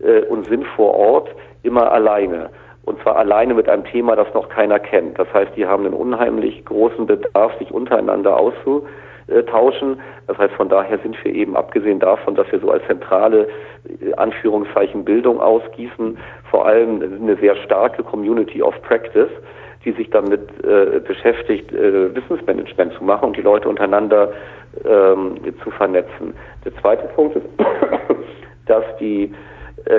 äh, 0.00 0.22
und 0.22 0.46
sind 0.46 0.66
vor 0.76 0.94
Ort 0.94 1.30
immer 1.62 1.90
alleine. 1.90 2.50
Und 2.84 3.00
zwar 3.02 3.16
alleine 3.16 3.54
mit 3.54 3.68
einem 3.68 3.84
Thema, 3.84 4.16
das 4.16 4.32
noch 4.34 4.48
keiner 4.48 4.78
kennt. 4.78 5.18
Das 5.18 5.32
heißt, 5.32 5.52
die 5.56 5.66
haben 5.66 5.84
einen 5.84 5.94
unheimlich 5.94 6.64
großen 6.64 7.06
Bedarf, 7.06 7.56
sich 7.58 7.70
untereinander 7.70 8.36
auszutauschen. 8.36 10.00
Das 10.26 10.38
heißt, 10.38 10.54
von 10.54 10.68
daher 10.68 10.98
sind 10.98 11.22
wir 11.24 11.34
eben, 11.34 11.56
abgesehen 11.56 12.00
davon, 12.00 12.34
dass 12.34 12.50
wir 12.50 12.58
so 12.60 12.70
als 12.70 12.84
zentrale 12.86 13.48
äh, 14.00 14.14
Anführungszeichen 14.14 15.04
Bildung 15.04 15.40
ausgießen, 15.40 16.18
vor 16.50 16.66
allem 16.66 17.02
eine 17.22 17.36
sehr 17.36 17.56
starke 17.56 18.02
Community 18.02 18.62
of 18.62 18.74
Practice, 18.82 19.30
die 19.84 19.92
sich 19.92 20.10
damit 20.10 20.48
äh, 20.64 21.00
beschäftigt, 21.00 21.72
äh, 21.72 22.14
Wissensmanagement 22.14 22.94
zu 22.94 23.04
machen 23.04 23.26
und 23.26 23.36
die 23.36 23.42
Leute 23.42 23.68
untereinander 23.68 24.32
ähm, 24.84 25.36
zu 25.62 25.70
vernetzen. 25.70 26.34
Der 26.64 26.74
zweite 26.76 27.06
Punkt 27.08 27.36
ist, 27.36 27.46
dass 28.66 28.84
die 28.98 29.32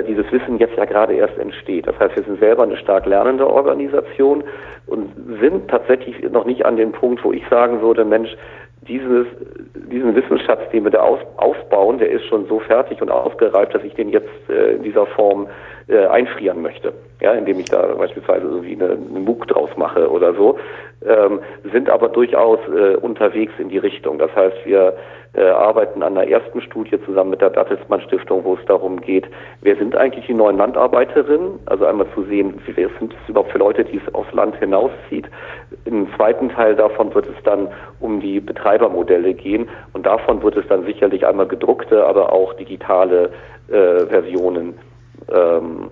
dieses 0.06 0.30
Wissen 0.32 0.58
jetzt 0.58 0.76
ja 0.76 0.84
gerade 0.84 1.14
erst 1.14 1.38
entsteht. 1.38 1.86
Das 1.86 1.98
heißt, 1.98 2.16
wir 2.16 2.24
sind 2.24 2.40
selber 2.40 2.62
eine 2.62 2.76
stark 2.76 3.06
lernende 3.06 3.48
Organisation 3.48 4.44
und 4.86 5.10
sind 5.40 5.68
tatsächlich 5.68 6.22
noch 6.30 6.44
nicht 6.44 6.64
an 6.64 6.76
dem 6.76 6.92
Punkt, 6.92 7.24
wo 7.24 7.32
ich 7.32 7.42
sagen 7.48 7.80
würde, 7.82 8.04
Mensch, 8.04 8.36
dieses, 8.88 9.26
diesen 9.74 10.14
Wissensschatz, 10.14 10.70
den 10.72 10.84
wir 10.84 10.90
da 10.90 11.00
aus, 11.00 11.20
aufbauen, 11.36 11.98
der 11.98 12.10
ist 12.10 12.24
schon 12.26 12.46
so 12.46 12.58
fertig 12.60 13.00
und 13.00 13.10
ausgereift, 13.10 13.74
dass 13.74 13.84
ich 13.84 13.94
den 13.94 14.08
jetzt 14.08 14.28
äh, 14.48 14.74
in 14.74 14.82
dieser 14.82 15.06
Form 15.06 15.46
äh, 15.88 16.06
einfrieren 16.06 16.62
möchte. 16.62 16.92
Ja, 17.20 17.32
indem 17.32 17.60
ich 17.60 17.66
da 17.66 17.82
beispielsweise 17.96 18.46
irgendwie 18.46 18.74
eine, 18.74 18.92
eine 18.92 19.20
MOOC 19.20 19.46
draus 19.46 19.70
mache 19.76 20.10
oder 20.10 20.34
so, 20.34 20.58
ähm, 21.06 21.40
sind 21.72 21.88
aber 21.88 22.08
durchaus 22.08 22.58
äh, 22.68 22.96
unterwegs 22.96 23.52
in 23.58 23.68
die 23.68 23.78
Richtung. 23.78 24.18
Das 24.18 24.34
heißt, 24.34 24.56
wir 24.64 24.96
äh, 25.34 25.42
arbeiten 25.44 26.02
an 26.02 26.14
der 26.14 26.28
ersten 26.28 26.60
Studie 26.60 26.98
zusammen 27.04 27.30
mit 27.30 27.40
der 27.40 27.50
Bertelsmann 27.50 28.00
Stiftung, 28.02 28.44
wo 28.44 28.54
es 28.54 28.64
darum 28.66 29.00
geht, 29.00 29.26
wer 29.62 29.76
sind 29.76 29.96
eigentlich 29.96 30.26
die 30.26 30.34
neuen 30.34 30.58
Landarbeiterinnen? 30.58 31.58
Also 31.66 31.86
einmal 31.86 32.06
zu 32.14 32.24
sehen, 32.24 32.60
wer 32.66 32.88
sind 32.98 33.14
es 33.14 33.28
überhaupt 33.28 33.52
für 33.52 33.58
Leute, 33.58 33.84
die 33.84 34.00
es 34.04 34.14
aufs 34.14 34.32
Land 34.32 34.56
hinauszieht. 34.56 35.28
Im 35.84 36.08
zweiten 36.16 36.50
Teil 36.50 36.76
davon 36.76 37.14
wird 37.14 37.26
es 37.26 37.42
dann 37.44 37.68
um 38.00 38.20
die 38.20 38.40
Betreibermodelle 38.40 39.34
gehen 39.34 39.68
und 39.92 40.06
davon 40.06 40.42
wird 40.42 40.56
es 40.56 40.66
dann 40.68 40.84
sicherlich 40.84 41.26
einmal 41.26 41.46
gedruckte, 41.46 42.04
aber 42.04 42.32
auch 42.32 42.52
digitale 42.54 43.30
äh, 43.68 44.06
Versionen 44.06 44.74
ähm, 45.32 45.90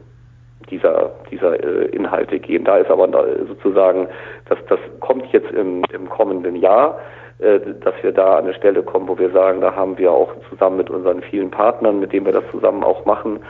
dieser, 0.70 1.10
dieser 1.30 1.62
äh, 1.62 1.86
Inhalte 1.86 2.38
gehen. 2.38 2.64
Da 2.64 2.76
ist 2.78 2.90
aber 2.90 3.08
sozusagen, 3.48 4.08
das, 4.48 4.58
das 4.68 4.78
kommt 5.00 5.26
jetzt 5.32 5.50
im, 5.52 5.82
im 5.92 6.08
kommenden 6.08 6.56
Jahr, 6.56 6.98
äh, 7.38 7.60
dass 7.80 7.94
wir 8.02 8.12
da 8.12 8.36
an 8.36 8.44
eine 8.44 8.54
Stelle 8.54 8.82
kommen, 8.82 9.08
wo 9.08 9.18
wir 9.18 9.30
sagen, 9.30 9.60
da 9.60 9.74
haben 9.74 9.98
wir 9.98 10.12
auch 10.12 10.32
zusammen 10.48 10.76
mit 10.78 10.90
unseren 10.90 11.22
vielen 11.22 11.50
Partnern, 11.50 12.00
mit 12.00 12.12
denen 12.12 12.26
wir 12.26 12.32
das 12.32 12.44
zusammen 12.50 12.84
auch 12.84 13.04
machen, 13.04 13.40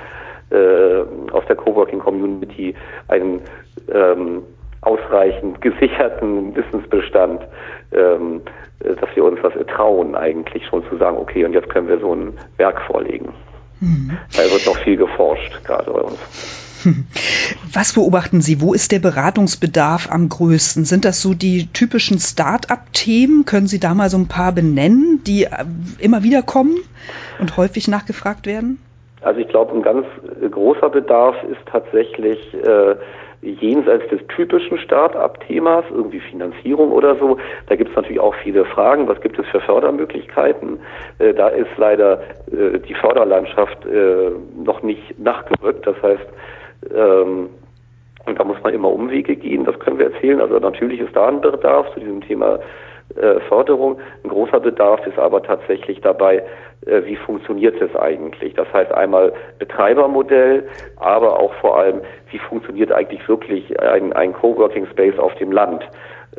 äh, 0.50 1.02
aus 1.32 1.44
der 1.48 1.56
Coworking 1.56 2.00
Community 2.00 2.74
einen 3.08 3.42
ähm, 3.92 4.42
ausreichend 4.82 5.60
gesicherten 5.60 6.54
Wissensbestand, 6.56 7.42
ähm, 7.92 8.42
äh, 8.80 8.94
dass 8.94 9.14
wir 9.14 9.24
uns 9.24 9.40
das 9.42 9.52
trauen, 9.66 10.14
eigentlich 10.14 10.66
schon 10.66 10.84
zu 10.88 10.96
sagen, 10.96 11.16
okay, 11.18 11.44
und 11.44 11.52
jetzt 11.52 11.68
können 11.68 11.88
wir 11.88 11.98
so 11.98 12.14
ein 12.14 12.32
Werk 12.56 12.80
vorlegen. 12.82 13.32
Mhm. 13.80 14.18
Da 14.36 14.42
wird 14.50 14.66
noch 14.66 14.78
viel 14.78 14.96
geforscht, 14.96 15.64
gerade 15.64 15.90
bei 15.90 16.00
uns. 16.00 16.18
Was 17.72 17.94
beobachten 17.94 18.40
Sie? 18.40 18.60
Wo 18.60 18.72
ist 18.72 18.92
der 18.92 18.98
Beratungsbedarf 18.98 20.10
am 20.10 20.28
größten? 20.28 20.84
Sind 20.84 21.04
das 21.04 21.20
so 21.20 21.34
die 21.34 21.68
typischen 21.72 22.18
Start-up-Themen? 22.18 23.44
Können 23.44 23.66
Sie 23.66 23.80
da 23.80 23.94
mal 23.94 24.08
so 24.08 24.16
ein 24.16 24.28
paar 24.28 24.52
benennen, 24.52 25.22
die 25.26 25.44
äh, 25.44 25.64
immer 25.98 26.22
wieder 26.22 26.42
kommen 26.42 26.76
und 27.38 27.56
häufig 27.56 27.88
nachgefragt 27.88 28.46
werden? 28.46 28.78
Also 29.22 29.40
ich 29.40 29.48
glaube, 29.48 29.74
ein 29.74 29.82
ganz 29.82 30.06
großer 30.50 30.88
Bedarf 30.88 31.36
ist 31.44 31.60
tatsächlich 31.66 32.38
äh, 32.54 32.96
jenseits 33.42 34.06
des 34.08 34.20
typischen 34.28 34.78
Start-up-Themas, 34.78 35.84
irgendwie 35.90 36.20
Finanzierung 36.20 36.92
oder 36.92 37.16
so. 37.16 37.38
Da 37.68 37.76
gibt 37.76 37.90
es 37.90 37.96
natürlich 37.96 38.20
auch 38.20 38.34
viele 38.34 38.64
Fragen. 38.64 39.08
Was 39.08 39.20
gibt 39.20 39.38
es 39.38 39.46
für 39.46 39.60
Fördermöglichkeiten? 39.60 40.78
Äh, 41.18 41.32
da 41.32 41.48
ist 41.48 41.70
leider 41.76 42.20
äh, 42.52 42.78
die 42.78 42.94
Förderlandschaft 42.94 43.86
äh, 43.86 44.30
noch 44.62 44.82
nicht 44.82 45.18
nachgerückt. 45.18 45.86
Das 45.86 45.96
heißt, 46.02 46.26
ähm, 46.94 47.48
und 48.26 48.38
da 48.38 48.44
muss 48.44 48.62
man 48.62 48.74
immer 48.74 48.92
Umwege 48.92 49.34
gehen, 49.34 49.64
das 49.64 49.78
können 49.80 49.98
wir 49.98 50.12
erzählen. 50.12 50.40
Also 50.40 50.58
natürlich 50.58 51.00
ist 51.00 51.16
da 51.16 51.28
ein 51.28 51.40
Bedarf 51.40 51.92
zu 51.94 52.00
diesem 52.00 52.20
Thema 52.20 52.58
äh, 53.16 53.40
Förderung. 53.48 53.98
Ein 54.24 54.30
großer 54.30 54.60
Bedarf 54.60 55.06
ist 55.06 55.18
aber 55.18 55.42
tatsächlich 55.42 56.00
dabei, 56.00 56.42
äh, 56.86 57.04
wie 57.04 57.16
funktioniert 57.16 57.80
es 57.80 57.94
eigentlich? 57.96 58.54
Das 58.54 58.72
heißt 58.72 58.92
einmal 58.92 59.32
Betreibermodell, 59.58 60.68
aber 60.96 61.38
auch 61.38 61.52
vor 61.54 61.78
allem, 61.78 62.00
wie 62.30 62.38
funktioniert 62.38 62.92
eigentlich 62.92 63.26
wirklich 63.28 63.78
ein, 63.80 64.12
ein 64.12 64.32
Coworking 64.32 64.86
Space 64.86 65.18
auf 65.18 65.34
dem 65.36 65.52
Land? 65.52 65.84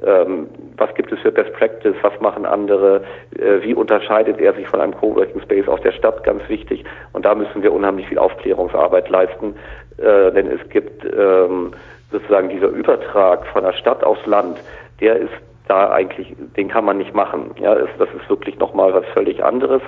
Ähm, 0.06 0.48
was 0.78 0.94
gibt 0.96 1.12
es 1.12 1.20
für 1.20 1.32
Best 1.32 1.54
Practice? 1.54 1.96
Was 2.02 2.20
machen 2.22 2.46
andere? 2.46 3.04
Äh, 3.38 3.62
wie 3.62 3.74
unterscheidet 3.74 4.40
er 4.40 4.54
sich 4.54 4.68
von 4.68 4.80
einem 4.82 4.96
Coworking 4.96 5.42
Space 5.42 5.68
aus 5.68 5.82
der 5.82 5.92
Stadt? 5.92 6.24
Ganz 6.24 6.48
wichtig. 6.48 6.86
Und 7.14 7.26
da 7.26 7.36
müssen 7.36 7.62
wir 7.62 7.74
unheimlich 7.74 8.08
viel 8.08 8.18
Aufklärungsarbeit 8.18 9.10
leisten, 9.10 9.56
äh, 9.98 10.32
denn 10.32 10.48
es 10.48 10.68
gibt 10.70 11.04
ähm, 11.06 11.74
sozusagen 12.12 12.50
dieser 12.50 12.68
Übertrag 12.68 13.46
von 13.48 13.64
der 13.64 13.74
Stadt 13.74 14.04
aufs 14.04 14.26
Land, 14.26 14.62
der 15.02 15.18
ist 15.18 15.34
da 15.72 15.90
eigentlich, 15.92 16.36
den 16.58 16.68
kann 16.68 16.84
man 16.84 16.98
nicht 16.98 17.16
machen. 17.16 17.52
Ja, 17.60 17.74
ist, 17.74 17.94
das 17.98 18.10
ist 18.10 18.30
wirklich 18.30 18.60
nochmal 18.60 18.94
was 18.94 19.06
völlig 19.14 19.42
anderes 19.42 19.82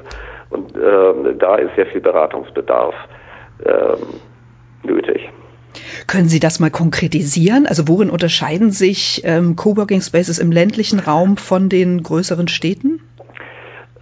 und 0.49 0.73
ähm, 0.75 1.37
da 1.37 1.55
ist 1.55 1.75
sehr 1.75 1.87
viel 1.87 1.99
Beratungsbedarf 1.99 2.95
ähm, 3.65 4.21
nötig. 4.83 5.29
Können 6.07 6.29
Sie 6.29 6.39
das 6.39 6.59
mal 6.59 6.69
konkretisieren? 6.69 7.65
Also 7.67 7.87
worin 7.87 8.09
unterscheiden 8.09 8.71
sich 8.71 9.23
ähm, 9.25 9.55
Coworking 9.57 10.01
Spaces 10.01 10.39
im 10.39 10.51
ländlichen 10.51 10.99
Raum 10.99 11.35
von 11.35 11.67
den 11.67 12.01
größeren 12.01 12.47
Städten? 12.47 13.01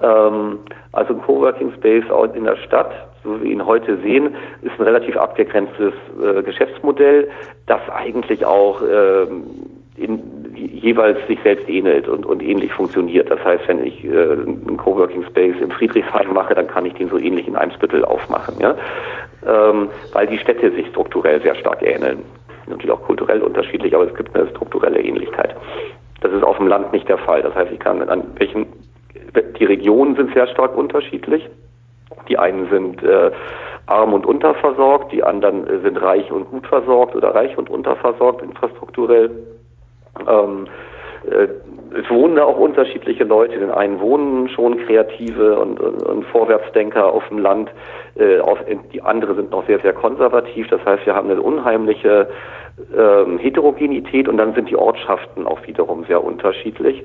Ähm, 0.02 0.60
also 0.92 1.16
ein 1.16 1.22
Coworking 1.22 1.74
Space 1.78 2.06
in 2.36 2.44
der 2.44 2.58
Stadt, 2.58 2.92
so 3.24 3.40
wie 3.40 3.46
wir 3.46 3.52
ihn 3.52 3.66
heute 3.66 3.98
sehen, 4.02 4.36
ist 4.62 4.74
ein 4.78 4.84
relativ 4.84 5.18
abgegrenztes 5.18 5.94
äh, 6.22 6.44
Geschäftsmodell, 6.44 7.30
das 7.66 7.82
eigentlich 7.90 8.46
auch 8.46 8.82
ähm, 8.82 9.44
in, 9.96 10.41
jeweils 10.68 11.18
sich 11.28 11.40
selbst 11.44 11.68
ähnelt 11.70 12.08
und, 12.08 12.26
und 12.26 12.42
ähnlich 12.42 12.72
funktioniert. 12.74 13.30
Das 13.30 13.44
heißt, 13.44 13.68
wenn 13.68 13.86
ich 13.86 14.04
äh, 14.04 14.10
einen 14.10 14.78
Coworking 14.78 15.24
Space 15.26 15.56
im 15.62 15.72
Friedrichshain 15.72 16.34
mache, 16.34 16.56
dann 16.56 16.68
kann 16.68 16.86
ich 16.86 16.94
den 16.94 17.10
so 17.10 17.18
ähnlich 17.18 17.48
in 17.48 17.56
Eimsbüttel 17.56 18.06
aufmachen, 18.06 18.56
ja, 18.60 18.76
ähm, 19.46 19.90
weil 20.14 20.28
die 20.28 20.38
Städte 20.38 20.72
sich 20.72 20.88
strukturell 20.88 21.42
sehr 21.42 21.56
stark 21.56 21.82
ähneln. 21.82 22.20
Natürlich 22.68 22.92
auch 22.92 23.02
kulturell 23.02 23.42
unterschiedlich, 23.42 23.94
aber 23.96 24.06
es 24.06 24.16
gibt 24.16 24.36
eine 24.36 24.48
strukturelle 24.50 25.02
Ähnlichkeit. 25.02 25.56
Das 26.22 26.32
ist 26.32 26.44
auf 26.44 26.58
dem 26.58 26.68
Land 26.68 26.94
nicht 26.94 27.10
der 27.10 27.18
Fall. 27.18 27.42
Das 27.42 27.56
heißt, 27.56 27.72
ich 27.72 27.80
kann 27.80 28.08
an 28.08 28.24
welchen 28.38 28.68
die 29.60 29.66
Regionen 29.66 30.16
sind 30.16 30.34
sehr 30.34 30.48
stark 30.48 30.76
unterschiedlich. 30.76 31.48
Die 32.28 32.38
einen 32.38 32.70
sind 32.70 33.04
äh, 33.04 33.32
arm 33.86 34.14
und 34.14 34.26
unterversorgt, 34.26 35.12
die 35.12 35.24
anderen 35.24 35.68
äh, 35.68 35.80
sind 35.80 36.02
reich 36.02 36.32
und 36.32 36.50
gut 36.50 36.68
versorgt 36.68 37.16
oder 37.16 37.34
reich 37.34 37.58
und 37.58 37.70
unterversorgt 37.70 38.42
infrastrukturell. 38.42 39.32
Ähm, 40.28 40.68
äh, 41.30 41.48
es 41.94 42.10
wohnen 42.10 42.38
da 42.38 42.46
auch 42.46 42.58
unterschiedliche 42.58 43.26
Leute. 43.26 43.60
Den 43.60 43.72
einen 43.72 44.00
wohnen 44.00 44.48
schon 44.50 44.78
Kreative 44.86 45.60
und, 45.60 45.80
und, 45.80 46.04
und 46.04 46.26
Vorwärtsdenker 46.28 47.12
auf 47.12 47.28
dem 47.28 47.40
Land. 47.40 47.70
Äh, 48.16 48.40
auf, 48.40 48.60
die 48.94 49.02
anderen 49.02 49.36
sind 49.36 49.52
noch 49.52 49.66
sehr, 49.68 49.80
sehr 49.80 49.94
konservativ. 49.94 50.68
Das 50.70 50.84
heißt, 50.86 51.06
wir 51.06 51.16
haben 51.16 51.30
eine 51.30 51.42
unheimliche 51.42 52.30
ähm, 52.98 53.38
Heterogenität 53.40 54.28
und 54.28 54.38
dann 54.38 54.54
sind 54.54 54.70
die 54.70 54.78
Ortschaften 54.78 55.46
auch 55.46 55.66
wiederum 55.68 56.06
sehr 56.06 56.24
unterschiedlich. 56.24 57.04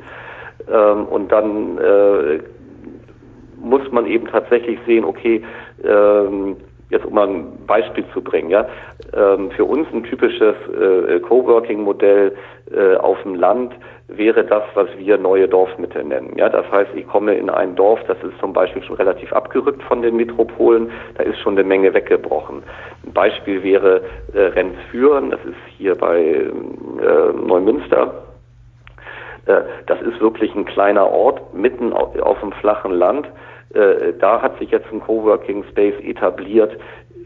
Ähm, 0.72 1.06
und 1.06 1.32
dann 1.32 1.78
äh, 1.78 2.38
muss 3.60 3.90
man 3.90 4.06
eben 4.06 4.26
tatsächlich 4.28 4.78
sehen, 4.86 5.04
okay, 5.04 5.42
ähm, 5.84 6.56
jetzt 6.90 7.04
um 7.04 7.14
mal 7.14 7.28
ein 7.28 7.66
Beispiel 7.66 8.04
zu 8.12 8.20
bringen, 8.20 8.50
ja, 8.50 8.66
ähm, 9.12 9.50
für 9.50 9.64
uns 9.64 9.88
ein 9.92 10.04
typisches 10.04 10.54
äh, 10.68 11.20
Coworking-Modell 11.20 12.36
äh, 12.72 12.96
auf 12.96 13.20
dem 13.22 13.34
Land 13.34 13.74
wäre 14.08 14.44
das, 14.44 14.62
was 14.74 14.88
wir 14.96 15.18
neue 15.18 15.48
Dorfmitte 15.48 16.04
nennen. 16.04 16.34
Ja, 16.36 16.48
das 16.48 16.70
heißt, 16.70 16.90
ich 16.94 17.06
komme 17.08 17.34
in 17.34 17.50
ein 17.50 17.74
Dorf, 17.74 18.00
das 18.06 18.16
ist 18.22 18.38
zum 18.38 18.52
Beispiel 18.52 18.82
schon 18.82 18.96
relativ 18.96 19.32
abgerückt 19.32 19.82
von 19.82 20.02
den 20.02 20.16
Metropolen, 20.16 20.90
da 21.16 21.24
ist 21.24 21.38
schon 21.40 21.54
eine 21.54 21.64
Menge 21.64 21.92
weggebrochen. 21.92 22.62
Ein 23.04 23.12
Beispiel 23.12 23.62
wäre 23.62 24.02
äh, 24.32 24.40
Renzführen, 24.40 25.30
das 25.30 25.44
ist 25.44 25.56
hier 25.76 25.96
bei 25.96 26.20
äh, 26.20 27.32
Neumünster. 27.46 28.22
Äh, 29.46 29.62
das 29.86 30.00
ist 30.02 30.20
wirklich 30.20 30.54
ein 30.54 30.66
kleiner 30.66 31.10
Ort 31.10 31.54
mitten 31.54 31.92
auf 31.92 32.40
dem 32.40 32.52
flachen 32.52 32.92
Land. 32.92 33.28
Äh, 33.76 34.14
da 34.18 34.40
hat 34.40 34.58
sich 34.58 34.70
jetzt 34.70 34.90
ein 34.92 35.00
Coworking 35.00 35.64
Space 35.70 35.98
etabliert, 36.02 36.76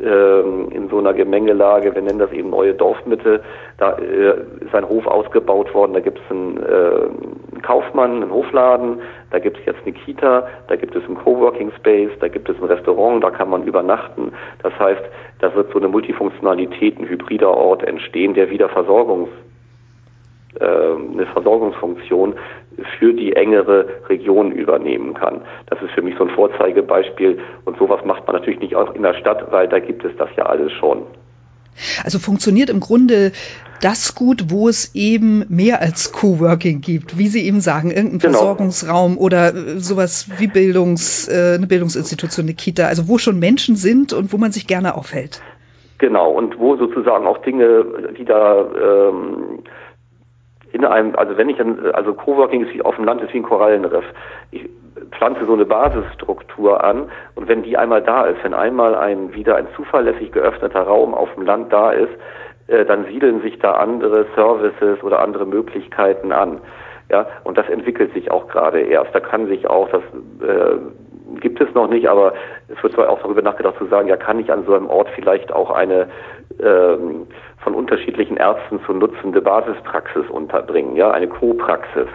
ähm, 0.03 0.71
in 0.73 0.89
so 0.89 0.99
einer 0.99 1.13
Gemengelage, 1.13 1.95
wir 1.95 2.03
nennen 2.03 2.19
das 2.19 2.33
eben 2.33 2.51
neue 2.51 2.75
Dorfmitte, 2.75 3.43
da 3.77 3.93
äh, 3.99 4.35
ist 4.65 4.75
ein 4.75 4.89
Hof 4.89 5.07
ausgebaut 5.07 5.73
worden, 5.75 5.93
da 5.93 6.01
gibt 6.01 6.19
es 6.19 6.31
einen, 6.31 6.57
äh, 6.57 7.53
einen 7.53 7.63
Kaufmann, 7.63 8.23
einen 8.23 8.31
Hofladen, 8.31 9.01
da 9.31 9.39
gibt 9.39 9.59
es 9.59 9.67
jetzt 9.67 9.81
eine 9.85 9.93
Kita, 9.93 10.47
da 10.69 10.77
gibt 10.77 10.97
es 10.97 11.05
einen 11.05 11.17
Coworking 11.17 11.71
Space, 11.77 12.11
da 12.19 12.29
gibt 12.29 12.49
es 12.49 12.57
ein 12.57 12.65
Restaurant, 12.65 13.23
da 13.23 13.31
kann 13.31 13.51
man 13.51 13.65
übernachten. 13.65 14.33
Das 14.63 14.73
heißt, 14.79 15.03
da 15.41 15.55
wird 15.55 15.71
so 15.71 15.79
eine 15.79 15.89
Multifunktionalität, 15.89 16.99
ein 16.99 17.07
hybrider 17.07 17.55
Ort 17.55 17.85
entstehen, 17.85 18.35
der 18.35 18.49
wieder 18.51 18.71
Versorgungs 18.71 19.29
eine 20.59 21.27
Versorgungsfunktion 21.27 22.35
für 22.99 23.13
die 23.13 23.35
engere 23.35 23.87
Region 24.09 24.53
übernehmen 24.53 25.15
kann. 25.15 25.43
Das 25.67 25.81
ist 25.83 25.93
für 25.93 26.03
mich 26.03 26.17
so 26.19 26.25
ein 26.25 26.31
Vorzeigebeispiel 26.31 27.39
und 27.65 27.79
sowas 27.79 28.05
macht 28.05 28.27
man 28.27 28.37
natürlich 28.37 28.61
nicht 28.61 28.75
auch 28.75 28.95
in 28.95 29.03
der 29.03 29.15
Stadt, 29.15 29.51
weil 29.53 29.69
da 29.69 29.79
gibt 29.79 30.05
es 30.05 30.13
das 30.17 30.29
ja 30.37 30.47
alles 30.47 30.73
schon. 30.73 31.03
Also 32.05 32.19
funktioniert 32.19 32.69
im 32.69 32.81
Grunde 32.81 33.33
das 33.81 34.15
gut, 34.15 34.51
wo 34.51 34.69
es 34.69 34.95
eben 34.95 35.45
mehr 35.49 35.81
als 35.81 36.13
Coworking 36.13 36.81
gibt, 36.81 37.17
wie 37.17 37.29
Sie 37.29 37.47
eben 37.47 37.61
sagen, 37.61 37.91
irgendein 37.91 38.19
genau. 38.19 38.39
Versorgungsraum 38.39 39.17
oder 39.17 39.55
äh, 39.55 39.79
sowas 39.79 40.29
wie 40.39 40.49
Bildungs, 40.49 41.29
äh, 41.29 41.55
eine 41.57 41.67
Bildungsinstitution, 41.67 42.47
eine 42.47 42.55
Kita, 42.55 42.87
also 42.87 43.09
wo 43.09 43.17
schon 43.17 43.39
Menschen 43.39 43.77
sind 43.77 44.13
und 44.13 44.33
wo 44.33 44.37
man 44.37 44.53
sich 44.53 44.67
gerne 44.67 44.97
aufhält. 44.97 45.41
Genau, 45.99 46.31
und 46.31 46.59
wo 46.59 46.77
sozusagen 46.77 47.27
auch 47.27 47.39
Dinge, 47.39 47.85
die 48.19 48.25
da 48.25 48.61
ähm, 48.61 49.63
in 50.73 50.85
einem, 50.85 51.15
also 51.17 51.37
wenn 51.37 51.49
ich, 51.49 51.59
also 51.95 52.15
Coworking 52.15 52.65
ist 52.65 52.75
wie 52.75 52.83
auf 52.83 52.97
dem 52.97 53.05
Land 53.05 53.23
ist 53.23 53.33
wie 53.33 53.39
ein 53.39 53.43
Korallenriff. 53.43 54.05
Ich 54.51 54.69
pflanze 55.13 55.45
so 55.47 55.55
eine 55.55 55.65
Basisstruktur 55.65 56.83
an 56.85 57.11
und 57.35 57.49
wenn 57.49 57.63
die 57.63 57.77
einmal 57.77 58.03
da 58.03 58.27
ist, 58.27 58.43
wenn 58.45 58.55
einmal 58.55 58.95
ein 58.95 59.35
wieder 59.35 59.57
ein 59.57 59.67
zuverlässig 59.75 60.33
geöffneter 60.33 60.83
Raum 60.83 61.15
auf 61.15 61.33
dem 61.35 61.45
Land 61.45 61.73
da 61.73 61.91
ist, 61.91 62.13
äh, 62.69 62.85
dann 62.85 63.05
siedeln 63.07 63.43
sich 63.43 63.59
da 63.59 63.73
andere 63.73 64.27
Services 64.35 65.03
oder 65.03 65.21
andere 65.21 65.47
Möglichkeiten 65.47 66.33
an. 66.33 66.61
Ja, 67.11 67.27
und 67.43 67.59
das 67.59 67.69
entwickelt 67.69 68.15
sich 68.15 68.31
auch 68.31 68.47
gerade 68.47 68.81
erst. 68.81 69.13
Da 69.13 69.19
kann 69.19 69.49
sich 69.49 69.67
auch, 69.67 69.89
das 69.89 70.03
äh, 70.47 70.77
gibt 71.41 71.61
es 71.61 71.73
noch 71.75 71.89
nicht, 71.89 72.09
aber 72.09 72.35
es 72.69 72.83
wird 72.83 72.95
zwar 72.95 73.09
auch 73.09 73.21
darüber 73.21 73.43
nachgedacht 73.43 73.77
zu 73.79 73.87
sagen, 73.87 74.09
ja, 74.09 74.17
kann 74.17 74.39
ich 74.41 74.53
an 74.53 74.65
so 74.67 74.75
einem 74.75 74.89
Ort 74.89 75.09
vielleicht 75.15 75.53
auch 75.53 75.71
eine 75.71 76.09
ähm, 76.63 77.27
von 77.63 77.75
unterschiedlichen 77.75 78.37
Ärzten 78.37 78.81
zu 78.87 78.93
nutzende 78.93 79.41
Basispraxis 79.41 80.29
unterbringen, 80.31 80.97
ja, 80.97 81.11
eine 81.11 81.29
Co-Praxis, 81.29 82.09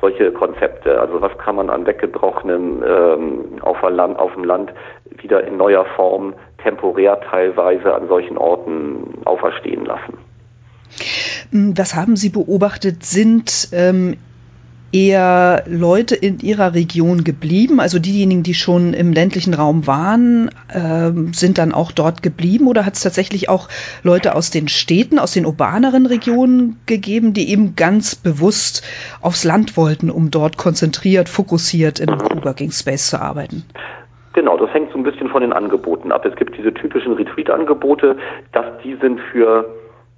solche 0.00 0.32
Konzepte. 0.32 1.00
Also 1.00 1.20
was 1.20 1.36
kann 1.38 1.56
man 1.56 1.70
an 1.70 1.86
weggebrochenen 1.86 2.82
ähm, 2.86 3.62
auf, 3.62 3.78
Land, 3.82 4.18
auf 4.18 4.34
dem 4.34 4.44
Land 4.44 4.72
wieder 5.20 5.44
in 5.46 5.56
neuer 5.56 5.84
Form 5.96 6.34
temporär 6.62 7.20
teilweise 7.20 7.94
an 7.94 8.08
solchen 8.08 8.36
Orten 8.36 9.22
auferstehen 9.24 9.84
lassen? 9.84 10.18
Was 11.52 11.94
haben 11.94 12.16
Sie 12.16 12.30
beobachtet? 12.30 13.04
Sind 13.04 13.68
ähm, 13.72 14.16
eher 14.92 15.64
Leute 15.66 16.14
in 16.14 16.38
ihrer 16.40 16.74
Region 16.74 17.24
geblieben? 17.24 17.80
Also 17.80 17.98
diejenigen, 17.98 18.42
die 18.42 18.54
schon 18.54 18.94
im 18.94 19.12
ländlichen 19.12 19.54
Raum 19.54 19.86
waren, 19.86 20.50
äh, 20.68 21.10
sind 21.32 21.58
dann 21.58 21.72
auch 21.72 21.92
dort 21.92 22.22
geblieben? 22.22 22.66
Oder 22.66 22.86
hat 22.86 22.94
es 22.94 23.00
tatsächlich 23.00 23.48
auch 23.48 23.68
Leute 24.02 24.34
aus 24.34 24.50
den 24.50 24.68
Städten, 24.68 25.18
aus 25.18 25.32
den 25.32 25.46
urbaneren 25.46 26.06
Regionen 26.06 26.78
gegeben, 26.86 27.32
die 27.32 27.50
eben 27.50 27.74
ganz 27.74 28.14
bewusst 28.14 28.82
aufs 29.20 29.44
Land 29.44 29.76
wollten, 29.76 30.10
um 30.10 30.30
dort 30.30 30.58
konzentriert, 30.58 31.28
fokussiert 31.28 31.98
in 31.98 32.10
einem 32.10 32.20
Coworking 32.20 32.70
Space 32.70 33.08
zu 33.08 33.20
arbeiten? 33.20 33.64
Genau, 34.34 34.56
das 34.56 34.72
hängt 34.72 34.90
so 34.92 34.98
ein 34.98 35.02
bisschen 35.02 35.28
von 35.28 35.42
den 35.42 35.52
Angeboten 35.52 36.10
ab. 36.10 36.24
Es 36.24 36.34
gibt 36.36 36.56
diese 36.56 36.72
typischen 36.72 37.12
Retreat-Angebote, 37.12 38.16
dass 38.52 38.64
die 38.82 38.96
sind 38.96 39.20
für 39.30 39.66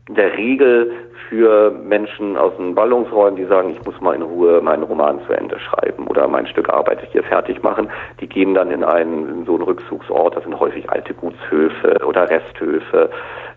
der 0.08 0.36
Regel 0.36 0.92
für 1.28 1.70
Menschen 1.70 2.36
aus 2.36 2.54
den 2.58 2.74
Ballungsräumen, 2.74 3.36
die 3.36 3.46
sagen, 3.46 3.70
ich 3.70 3.84
muss 3.86 3.98
mal 4.00 4.14
in 4.14 4.22
Ruhe 4.22 4.60
meinen 4.60 4.82
Roman 4.82 5.20
zu 5.26 5.32
Ende 5.32 5.58
schreiben 5.58 6.06
oder 6.06 6.28
mein 6.28 6.46
Stück 6.46 6.68
Arbeit 6.68 6.98
hier 7.10 7.22
fertig 7.22 7.62
machen. 7.62 7.88
Die 8.20 8.28
gehen 8.28 8.54
dann 8.54 8.70
in 8.70 8.84
einen 8.84 9.28
in 9.30 9.46
so 9.46 9.54
einen 9.54 9.64
Rückzugsort, 9.64 10.36
das 10.36 10.44
sind 10.44 10.60
häufig 10.60 10.90
alte 10.90 11.14
Gutshöfe 11.14 12.04
oder 12.06 12.28
Resthöfe 12.28 13.08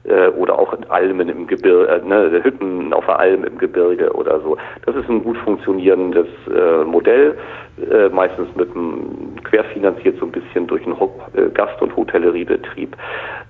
äh, 0.05 0.29
oder 0.29 0.57
auch 0.57 0.73
in 0.73 0.89
Almen 0.89 1.27
im 1.27 1.47
Gebirge, 1.47 1.87
äh, 1.89 2.07
ne, 2.07 2.41
Hütten 2.41 2.93
auf 2.93 3.05
der 3.05 3.19
Alm 3.19 3.43
im 3.43 3.57
Gebirge 3.57 4.13
oder 4.13 4.39
so. 4.39 4.57
Das 4.85 4.95
ist 4.95 5.09
ein 5.09 5.23
gut 5.23 5.37
funktionierendes 5.39 6.27
äh, 6.47 6.85
Modell, 6.85 7.37
äh, 7.77 8.09
meistens 8.09 8.47
mit 8.55 8.71
einem 8.71 9.35
querfinanziert 9.43 10.17
so 10.19 10.25
ein 10.25 10.31
bisschen 10.31 10.67
durch 10.67 10.85
einen 10.85 10.95
äh, 11.35 11.49
Gast- 11.53 11.81
und 11.81 11.95
Hotelleriebetrieb. 11.95 12.95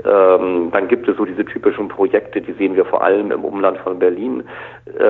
Ähm, 0.05 0.69
dann 0.71 0.87
gibt 0.87 1.07
es 1.07 1.17
so 1.17 1.25
diese 1.25 1.45
typischen 1.45 1.87
Projekte, 1.87 2.41
die 2.41 2.53
sehen 2.53 2.75
wir 2.75 2.85
vor 2.85 3.03
allem 3.03 3.31
im 3.31 3.43
Umland 3.43 3.77
von 3.79 3.99
Berlin, 3.99 4.43
äh, 4.85 5.01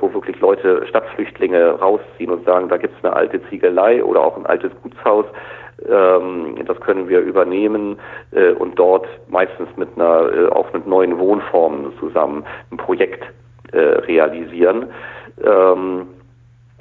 wo 0.00 0.12
wirklich 0.14 0.40
Leute, 0.40 0.86
Stadtflüchtlinge 0.88 1.72
rausziehen 1.72 2.30
und 2.30 2.44
sagen, 2.44 2.68
da 2.68 2.76
gibt 2.76 2.96
es 2.98 3.04
eine 3.04 3.14
alte 3.14 3.40
Ziegelei 3.48 4.02
oder 4.02 4.20
auch 4.20 4.36
ein 4.36 4.46
altes 4.46 4.72
Gutshaus, 4.82 5.26
ähm, 5.88 6.56
das 6.66 6.78
können 6.80 7.08
wir 7.08 7.20
übernehmen 7.20 7.98
äh, 8.32 8.52
und 8.52 8.78
dort 8.78 9.06
meistens 9.28 9.68
mit 9.76 9.88
einer, 9.96 10.32
äh, 10.32 10.48
auch 10.48 10.72
mit 10.72 10.86
neuen 10.86 11.18
Wohnformen 11.18 11.92
zusammen 11.98 12.44
ein 12.70 12.76
Projekt 12.76 13.24
äh, 13.72 13.78
realisieren. 13.78 14.86
Ähm, 15.44 16.06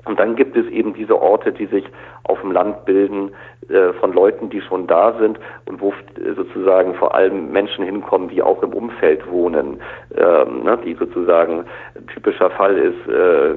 und 0.06 0.20
dann 0.20 0.36
gibt 0.36 0.58
es 0.58 0.66
eben 0.68 0.94
diese 0.94 1.22
Orte, 1.22 1.52
die 1.52 1.68
sich 1.68 1.86
auf 2.24 2.42
dem 2.42 2.52
Land 2.52 2.86
bilden, 2.86 3.32
äh, 3.70 3.94
von 3.94 4.14
Leuten, 4.14 4.50
die 4.50 4.62
schon 4.62 4.88
da 4.88 5.14
sind 5.20 5.40
und 5.66 5.80
wo 5.80 5.90
äh, 5.90 6.34
sozusagen 6.36 6.96
vor 6.96 7.14
allem 7.14 7.52
Menschen 7.52 7.86
hinkommen, 7.86 8.30
die 8.30 8.42
auch 8.42 8.64
im 8.64 8.74
Umfeld 8.74 9.30
wohnen, 9.30 9.80
ähm, 10.16 10.64
ne, 10.64 10.80
die 10.84 10.96
sozusagen 10.96 11.66
ein 11.96 12.08
typischer 12.08 12.50
Fall 12.50 12.78
ist, 12.78 13.08
äh, 13.08 13.56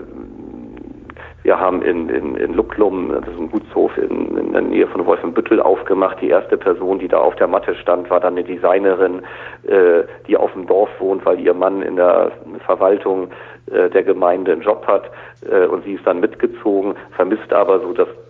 wir 1.45 1.61
haben 1.61 1.83
in, 1.83 2.09
in, 2.09 2.37
in 2.37 2.55
Lucklum, 2.55 3.11
das 3.13 3.29
ist 3.29 3.39
ein 3.39 3.51
Gutshof 3.51 3.97
in, 3.99 4.35
in 4.39 4.53
der 4.53 4.63
Nähe 4.63 4.87
von 4.87 5.05
Wolfenbüttel, 5.05 5.61
aufgemacht. 5.61 6.19
Die 6.23 6.31
erste 6.31 6.57
Person, 6.57 6.99
die 6.99 7.07
da 7.07 7.19
auf 7.19 7.37
der 7.37 7.49
Matte 7.49 7.75
stand, 7.75 8.09
war 8.09 8.19
dann 8.19 8.33
eine 8.33 8.45
Designerin, 8.45 9.21
äh, 9.65 10.05
die 10.27 10.39
auf 10.39 10.53
dem 10.55 10.67
Dorf 10.67 10.89
wohnt, 10.99 11.25
weil 11.27 11.39
ihr 11.39 11.53
Mann 11.53 11.83
in 11.83 11.97
der 11.97 12.33
Verwaltung 12.65 13.29
der 13.67 14.03
Gemeinde 14.03 14.53
einen 14.53 14.63
Job 14.63 14.87
hat. 14.87 15.11
Äh, 15.49 15.67
und 15.67 15.85
sie 15.85 15.95
ist 15.95 16.07
dann 16.07 16.21
mitgezogen, 16.21 16.95
vermisst 17.17 17.53
aber 17.53 17.81
so 17.81 17.93
das 17.93 18.09
äh, 18.09 18.24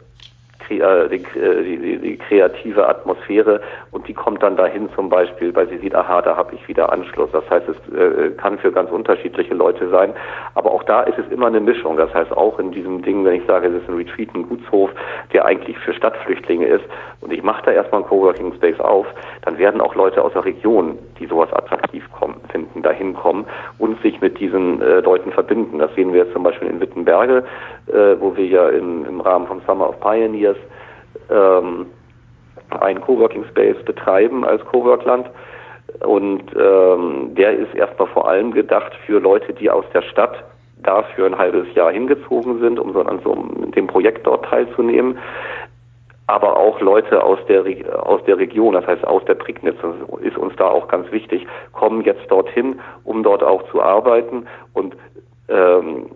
die, 0.68 0.80
die, 0.80 1.98
die, 1.98 2.16
kreative 2.16 2.88
Atmosphäre 2.88 3.60
und 3.90 4.06
die 4.08 4.14
kommt 4.14 4.42
dann 4.42 4.56
dahin 4.56 4.88
zum 4.94 5.08
Beispiel, 5.08 5.54
weil 5.54 5.68
sie 5.68 5.78
sieht, 5.78 5.94
aha, 5.94 6.22
da 6.22 6.36
habe 6.36 6.54
ich 6.54 6.66
wieder 6.68 6.92
Anschluss. 6.92 7.30
Das 7.32 7.48
heißt, 7.50 7.66
es 7.68 7.76
äh, 7.94 8.30
kann 8.36 8.58
für 8.58 8.72
ganz 8.72 8.90
unterschiedliche 8.90 9.54
Leute 9.54 9.88
sein, 9.88 10.14
aber 10.54 10.72
auch 10.72 10.82
da 10.84 11.02
ist 11.02 11.18
es 11.18 11.30
immer 11.30 11.46
eine 11.46 11.60
Mischung. 11.60 11.96
Das 11.96 12.12
heißt, 12.14 12.32
auch 12.32 12.58
in 12.58 12.72
diesem 12.72 13.02
Ding, 13.02 13.24
wenn 13.24 13.34
ich 13.34 13.46
sage, 13.46 13.68
es 13.68 13.82
ist 13.82 13.88
ein 13.88 13.96
Retreat, 13.96 14.34
ein 14.34 14.48
Gutshof, 14.48 14.90
der 15.32 15.44
eigentlich 15.44 15.78
für 15.78 15.92
Stadtflüchtlinge 15.92 16.66
ist 16.66 16.84
und 17.20 17.32
ich 17.32 17.42
mache 17.42 17.62
da 17.64 17.72
erstmal 17.72 18.02
einen 18.02 18.08
Coworking 18.08 18.54
Space 18.54 18.80
auf, 18.80 19.06
dann 19.42 19.58
werden 19.58 19.80
auch 19.80 19.94
Leute 19.94 20.22
aus 20.22 20.32
der 20.32 20.44
Region, 20.44 20.98
die 21.18 21.26
sowas 21.26 21.52
attraktiv 21.52 22.04
kommen, 22.12 22.40
finden, 22.50 22.82
dahin 22.82 23.14
kommen 23.14 23.46
und 23.78 24.00
sich 24.02 24.20
mit 24.20 24.38
diesen 24.38 24.80
äh, 24.82 25.00
Leuten 25.00 25.32
verbinden. 25.32 25.78
Das 25.78 25.94
sehen 25.94 26.12
wir 26.12 26.24
jetzt 26.24 26.32
zum 26.32 26.42
Beispiel 26.42 26.68
in 26.68 26.80
Wittenberge, 26.80 27.44
äh, 27.86 28.16
wo 28.20 28.36
wir 28.36 28.46
ja 28.46 28.68
im, 28.68 29.04
im 29.06 29.20
Rahmen 29.20 29.46
vom 29.46 29.60
Summer 29.66 29.88
of 29.88 30.00
Pioneers 30.00 30.53
ähm, 31.30 31.86
einen 32.80 33.00
Coworking 33.00 33.44
Space 33.50 33.82
betreiben 33.84 34.44
als 34.44 34.64
Coworkland. 34.66 35.28
Und 36.00 36.44
ähm, 36.56 37.34
der 37.34 37.52
ist 37.56 37.74
erstmal 37.74 38.08
vor 38.08 38.28
allem 38.28 38.52
gedacht 38.52 38.92
für 39.06 39.20
Leute, 39.20 39.52
die 39.52 39.70
aus 39.70 39.84
der 39.92 40.02
Stadt 40.02 40.44
dafür 40.82 41.26
ein 41.26 41.38
halbes 41.38 41.72
Jahr 41.74 41.92
hingezogen 41.92 42.60
sind, 42.60 42.78
um 42.78 42.92
so 42.92 43.00
an 43.02 43.20
so 43.22 43.34
dem 43.74 43.86
Projekt 43.86 44.26
dort 44.26 44.44
teilzunehmen. 44.46 45.18
Aber 46.26 46.56
auch 46.56 46.80
Leute 46.80 47.22
aus 47.22 47.38
der 47.48 47.64
aus 48.06 48.24
der 48.24 48.38
Region, 48.38 48.74
das 48.74 48.86
heißt 48.86 49.06
aus 49.06 49.22
der 49.26 49.34
Prignitz, 49.34 49.76
ist 50.22 50.38
uns 50.38 50.56
da 50.56 50.68
auch 50.68 50.88
ganz 50.88 51.10
wichtig, 51.12 51.46
kommen 51.72 52.02
jetzt 52.02 52.30
dorthin, 52.30 52.80
um 53.04 53.22
dort 53.22 53.42
auch 53.42 53.62
zu 53.70 53.82
arbeiten 53.82 54.46
und 54.72 54.96
ähm, 55.48 56.06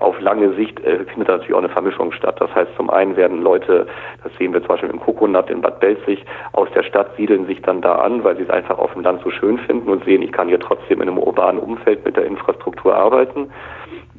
auf 0.00 0.20
lange 0.20 0.54
Sicht 0.54 0.78
äh, 0.84 1.04
findet 1.04 1.28
natürlich 1.28 1.54
auch 1.54 1.58
eine 1.58 1.68
Vermischung 1.68 2.12
statt. 2.12 2.36
Das 2.40 2.54
heißt, 2.54 2.70
zum 2.76 2.90
einen 2.90 3.16
werden 3.16 3.42
Leute, 3.42 3.86
das 4.22 4.32
sehen 4.38 4.52
wir 4.52 4.60
zum 4.60 4.68
Beispiel 4.68 4.90
im 4.90 5.00
Kokonat 5.00 5.50
in 5.50 5.60
Bad 5.60 5.80
Belzig, 5.80 6.24
aus 6.52 6.68
der 6.74 6.82
Stadt 6.82 7.16
siedeln 7.16 7.46
sich 7.46 7.60
dann 7.62 7.82
da 7.82 7.96
an, 7.96 8.22
weil 8.24 8.36
sie 8.36 8.42
es 8.42 8.50
einfach 8.50 8.78
auf 8.78 8.92
dem 8.92 9.02
Land 9.02 9.22
so 9.22 9.30
schön 9.30 9.58
finden 9.58 9.88
und 9.88 10.04
sehen, 10.04 10.22
ich 10.22 10.32
kann 10.32 10.48
hier 10.48 10.60
trotzdem 10.60 11.02
in 11.02 11.08
einem 11.08 11.18
urbanen 11.18 11.60
Umfeld 11.60 12.04
mit 12.04 12.16
der 12.16 12.26
Infrastruktur 12.26 12.94
arbeiten. 12.94 13.50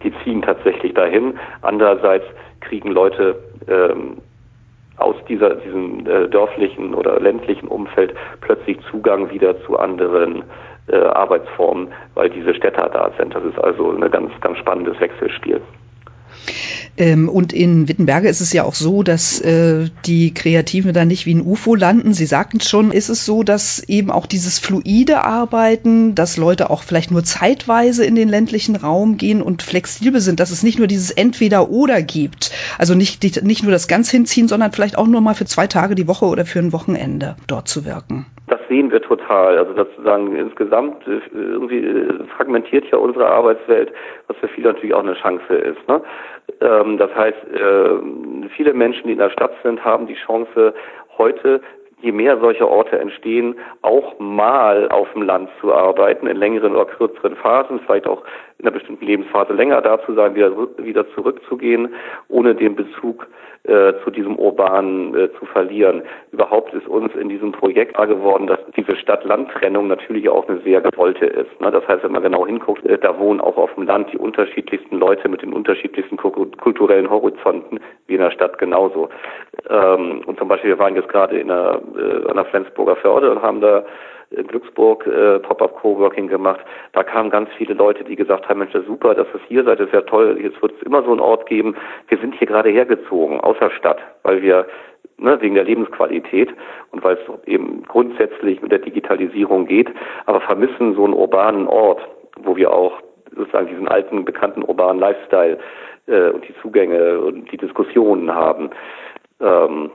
Die 0.03 0.13
ziehen 0.23 0.41
tatsächlich 0.41 0.93
dahin. 0.93 1.37
Andererseits 1.61 2.25
kriegen 2.61 2.91
Leute 2.91 3.37
ähm, 3.67 4.17
aus 4.97 5.15
dieser, 5.27 5.55
diesem 5.55 6.05
äh, 6.05 6.27
dörflichen 6.27 6.93
oder 6.93 7.19
ländlichen 7.19 7.67
Umfeld 7.67 8.13
plötzlich 8.41 8.77
Zugang 8.91 9.31
wieder 9.31 9.61
zu 9.63 9.79
anderen 9.79 10.43
Arbeitsformen, 10.97 11.89
weil 12.15 12.30
diese 12.30 12.54
Städter 12.56 12.89
da 12.89 13.12
sind. 13.17 13.34
Das 13.34 13.43
ist 13.43 13.60
also 13.60 13.91
ein 13.91 14.12
ganz, 14.12 14.32
ganz 14.41 14.58
spannendes 14.58 14.99
Wechselspiel. 14.99 15.62
Ähm, 16.97 17.30
und 17.30 17.54
in 17.54 17.88
Wittenberge 17.88 18.28
ist 18.28 18.41
es 18.41 18.52
ja 18.52 18.63
auch 18.63 18.73
so, 18.73 19.04
dass 19.04 19.39
äh, 19.41 19.89
die 20.06 20.34
Kreativen 20.34 20.93
da 20.93 21.06
nicht 21.06 21.25
wie 21.25 21.34
ein 21.34 21.45
UFO 21.45 21.75
landen. 21.75 22.13
Sie 22.13 22.25
sagten 22.25 22.60
schon, 22.60 22.91
ist 22.91 23.10
es 23.10 23.25
so, 23.25 23.43
dass 23.43 23.88
eben 23.88 24.12
auch 24.12 24.25
dieses 24.25 24.60
fluide 24.60 25.23
Arbeiten, 25.23 26.13
dass 26.15 26.38
Leute 26.38 26.69
auch 26.69 26.84
vielleicht 26.84 27.12
nur 27.12 27.23
zeitweise 27.23 28.06
in 28.06 28.15
den 28.15 28.28
ländlichen 28.30 28.75
Raum 28.75 29.17
gehen 29.17 29.41
und 29.41 29.62
flexibel 29.62 30.19
sind, 30.19 30.39
dass 30.39 30.52
es 30.52 30.63
nicht 30.63 30.78
nur 30.78 30.88
dieses 30.88 31.12
Entweder-Oder 31.12 32.02
gibt. 32.02 32.52
Also 32.78 32.95
nicht, 32.95 33.23
nicht 33.43 33.63
nur 33.63 33.71
das 33.71 33.88
ganz 33.88 34.12
hinziehen, 34.12 34.47
sondern 34.47 34.71
vielleicht 34.71 34.97
auch 34.97 35.08
nur 35.08 35.21
mal 35.21 35.36
für 35.36 35.45
zwei 35.45 35.67
Tage 35.67 35.95
die 35.95 36.08
Woche 36.08 36.25
oder 36.25 36.45
für 36.45 36.60
ein 36.60 36.73
Wochenende 36.73 37.36
dort 37.47 37.67
zu 37.67 37.86
wirken. 37.86 38.25
Das 38.47 38.60
sehen 38.67 38.91
wir 38.91 39.02
total. 39.02 39.58
Also 39.58 39.75
sozusagen 39.75 40.36
insgesamt 40.36 41.06
äh, 41.08 41.21
irgendwie 41.34 41.86
äh, 41.86 42.23
fragmentiert 42.36 42.86
ja 42.91 42.97
unsere 42.97 43.28
Arbeitswelt, 43.28 43.91
was 44.28 44.38
für 44.38 44.47
viele 44.47 44.73
natürlich 44.73 44.93
auch 44.93 45.04
eine 45.04 45.13
Chance 45.13 45.54
ist. 45.54 45.88
Ne? 45.88 46.02
Ähm, 46.61 46.97
das 46.97 47.13
heißt, 47.15 47.37
äh, 47.53 48.49
viele 48.55 48.73
Menschen, 48.73 49.07
die 49.07 49.13
in 49.13 49.19
der 49.19 49.29
Stadt 49.29 49.53
sind, 49.63 49.83
haben 49.83 50.07
die 50.07 50.15
Chance, 50.15 50.73
heute 51.17 51.61
je 52.01 52.11
mehr 52.11 52.37
solche 52.39 52.67
Orte 52.67 52.97
entstehen, 52.97 53.55
auch 53.81 54.17
mal 54.19 54.87
auf 54.89 55.11
dem 55.13 55.23
Land 55.23 55.49
zu 55.59 55.73
arbeiten, 55.73 56.27
in 56.27 56.37
längeren 56.37 56.73
oder 56.73 56.85
kürzeren 56.85 57.35
Phasen, 57.35 57.79
vielleicht 57.85 58.07
auch 58.07 58.23
in 58.59 58.65
einer 58.65 58.71
bestimmten 58.71 59.05
Lebensphase 59.05 59.53
länger 59.53 59.81
da 59.81 60.01
zu 60.05 60.13
sein, 60.13 60.35
wieder, 60.35 60.51
wieder 60.77 61.09
zurückzugehen, 61.15 61.93
ohne 62.27 62.55
den 62.55 62.75
Bezug 62.75 63.27
äh, 63.63 63.93
zu 64.03 64.11
diesem 64.11 64.37
Urbanen 64.37 65.15
äh, 65.15 65.29
zu 65.39 65.45
verlieren. 65.45 66.01
Überhaupt 66.31 66.73
ist 66.73 66.87
uns 66.87 67.13
in 67.15 67.29
diesem 67.29 67.51
Projekt 67.51 67.93
klar 67.93 68.07
geworden, 68.07 68.47
dass 68.47 68.59
diese 68.75 68.95
Stadt-Land-Trennung 68.95 69.87
natürlich 69.87 70.29
auch 70.29 70.47
eine 70.47 70.59
sehr 70.61 70.81
gewollte 70.81 71.25
ist. 71.25 71.59
Ne? 71.61 71.71
Das 71.71 71.87
heißt, 71.87 72.03
wenn 72.03 72.11
man 72.11 72.23
genau 72.23 72.45
hinguckt, 72.45 72.85
äh, 72.85 72.97
da 72.97 73.17
wohnen 73.17 73.41
auch 73.41 73.57
auf 73.57 73.73
dem 73.75 73.83
Land 73.83 74.11
die 74.11 74.17
unterschiedlichsten 74.17 74.97
Leute 74.97 75.29
mit 75.29 75.41
den 75.41 75.53
unterschiedlichsten 75.53 76.17
kulturellen 76.17 77.09
Horizonten, 77.09 77.79
wie 78.07 78.15
in 78.15 78.21
der 78.21 78.31
Stadt 78.31 78.57
genauso. 78.57 79.09
Ähm, 79.69 80.21
und 80.25 80.37
zum 80.37 80.47
Beispiel, 80.47 80.71
wir 80.71 80.79
waren 80.79 80.95
jetzt 80.95 81.09
gerade 81.09 81.37
in 81.37 81.47
der, 81.47 81.81
äh, 81.97 82.29
an 82.29 82.35
der 82.35 82.45
Flensburger 82.45 82.95
Förde 82.97 83.31
und 83.31 83.41
haben 83.41 83.61
da 83.61 83.83
in 84.31 84.47
Glücksburg 84.47 85.07
äh, 85.07 85.39
Pop-up 85.39 85.75
Coworking 85.81 86.27
gemacht. 86.27 86.61
Da 86.93 87.03
kamen 87.03 87.29
ganz 87.29 87.49
viele 87.57 87.73
Leute, 87.73 88.03
die 88.03 88.15
gesagt 88.15 88.47
haben, 88.47 88.59
Mensch, 88.59 88.73
das 88.73 88.81
ist 88.81 88.87
super, 88.87 89.15
dass 89.15 89.27
ihr 89.33 89.39
hier 89.47 89.63
seid, 89.63 89.79
das 89.79 89.87
ist 89.87 89.93
ja 89.93 90.01
toll, 90.01 90.39
jetzt 90.41 90.61
wird 90.61 90.73
es 90.77 90.83
immer 90.83 91.03
so 91.03 91.11
einen 91.11 91.19
Ort 91.19 91.47
geben. 91.47 91.75
Wir 92.07 92.17
sind 92.19 92.35
hier 92.35 92.47
gerade 92.47 92.69
hergezogen 92.69 93.39
aus 93.39 93.57
der 93.59 93.71
Stadt, 93.71 93.99
weil 94.23 94.41
wir 94.41 94.67
ne, 95.17 95.39
wegen 95.41 95.55
der 95.55 95.63
Lebensqualität 95.63 96.53
und 96.91 97.03
weil 97.03 97.17
es 97.17 97.47
eben 97.47 97.83
grundsätzlich 97.83 98.61
mit 98.61 98.71
der 98.71 98.79
Digitalisierung 98.79 99.65
geht, 99.65 99.89
aber 100.25 100.41
vermissen 100.41 100.95
so 100.95 101.05
einen 101.05 101.13
urbanen 101.13 101.67
Ort, 101.67 102.01
wo 102.41 102.55
wir 102.55 102.71
auch 102.71 102.93
sozusagen 103.35 103.67
diesen 103.67 103.87
alten, 103.87 104.25
bekannten 104.25 104.63
urbanen 104.63 104.99
Lifestyle 104.99 105.57
äh, 106.07 106.29
und 106.29 106.47
die 106.47 106.55
Zugänge 106.61 107.19
und 107.19 107.51
die 107.51 107.57
Diskussionen 107.57 108.33
haben. 108.33 108.69
Ähm, 109.39 109.91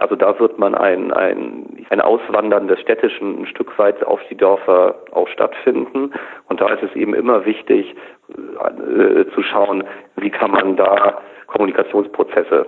also 0.00 0.16
da 0.16 0.38
wird 0.38 0.58
man 0.58 0.74
ein, 0.74 1.12
ein, 1.12 1.86
ein 1.90 2.00
Auswandern 2.00 2.68
des 2.68 2.80
Städtischen 2.80 3.42
ein 3.42 3.46
Stück 3.46 3.78
weit 3.78 4.04
auf 4.04 4.20
die 4.28 4.36
Dörfer 4.36 4.96
auch 5.12 5.28
stattfinden. 5.28 6.12
Und 6.48 6.60
da 6.60 6.68
ist 6.68 6.82
es 6.82 6.94
eben 6.96 7.14
immer 7.14 7.44
wichtig 7.44 7.94
äh, 8.28 9.24
zu 9.34 9.42
schauen, 9.42 9.84
wie 10.16 10.30
kann 10.30 10.50
man 10.50 10.76
da 10.76 11.20
Kommunikationsprozesse 11.46 12.66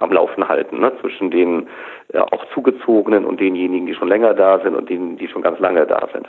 am 0.00 0.12
Laufen 0.12 0.48
halten, 0.48 0.80
ne, 0.80 0.92
zwischen 1.00 1.30
den 1.30 1.68
auch 2.14 2.44
Zugezogenen 2.54 3.24
und 3.24 3.40
denjenigen, 3.40 3.86
die 3.86 3.94
schon 3.94 4.08
länger 4.08 4.34
da 4.34 4.60
sind 4.60 4.74
und 4.74 4.88
denen, 4.88 5.18
die 5.18 5.28
schon 5.28 5.42
ganz 5.42 5.58
lange 5.58 5.86
da 5.86 6.08
sind. 6.12 6.26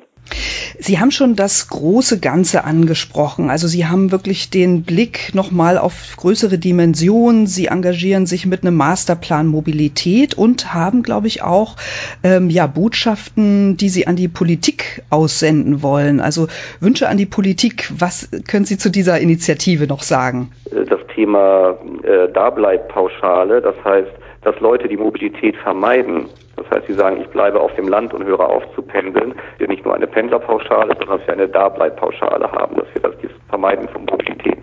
Sie 0.77 0.99
haben 0.99 1.11
schon 1.11 1.35
das 1.35 1.69
große 1.69 2.19
Ganze 2.19 2.63
angesprochen. 2.63 3.49
Also 3.49 3.67
Sie 3.67 3.85
haben 3.85 4.11
wirklich 4.11 4.49
den 4.49 4.83
Blick 4.83 5.33
nochmal 5.33 5.77
auf 5.77 6.15
größere 6.17 6.57
Dimensionen. 6.57 7.47
Sie 7.47 7.67
engagieren 7.67 8.25
sich 8.25 8.45
mit 8.45 8.63
einem 8.63 8.75
Masterplan 8.75 9.47
Mobilität 9.47 10.37
und 10.37 10.73
haben, 10.73 11.01
glaube 11.01 11.27
ich, 11.27 11.43
auch 11.43 11.75
ähm, 12.23 12.49
ja, 12.49 12.67
Botschaften, 12.67 13.77
die 13.77 13.89
Sie 13.89 14.07
an 14.07 14.15
die 14.15 14.27
Politik 14.27 15.03
aussenden 15.09 15.81
wollen. 15.81 16.19
Also 16.19 16.47
Wünsche 16.79 17.09
an 17.09 17.17
die 17.17 17.25
Politik. 17.25 17.89
Was 17.97 18.29
können 18.47 18.65
Sie 18.65 18.77
zu 18.77 18.89
dieser 18.89 19.19
Initiative 19.19 19.87
noch 19.87 20.01
sagen? 20.01 20.51
Das 20.71 20.99
Thema 21.15 21.77
äh, 22.03 22.31
Dableibpauschale, 22.31 23.61
das 23.61 23.75
heißt, 23.83 24.11
dass 24.43 24.59
Leute 24.59 24.87
die 24.87 24.97
Mobilität 24.97 25.55
vermeiden, 25.57 26.27
das 26.55 26.69
heißt, 26.71 26.87
sie 26.87 26.93
sagen, 26.93 27.21
ich 27.21 27.27
bleibe 27.29 27.59
auf 27.59 27.73
dem 27.75 27.87
Land 27.87 28.13
und 28.13 28.25
höre 28.25 28.47
auf 28.47 28.63
zu 28.75 28.81
pendeln. 28.81 29.33
Wir 29.57 29.67
nicht 29.67 29.85
nur 29.85 29.95
eine 29.95 30.07
Pendlerpauschale, 30.07 30.95
sondern 30.97 31.19
dass 31.19 31.27
wir 31.27 31.33
eine 31.33 31.47
Dableibpauschale 31.47 32.51
haben, 32.51 32.75
dass 32.75 32.87
wir 32.93 33.01
das 33.01 33.15
Vermeiden 33.47 33.87
von 33.89 34.05
Mobilität 34.05 34.59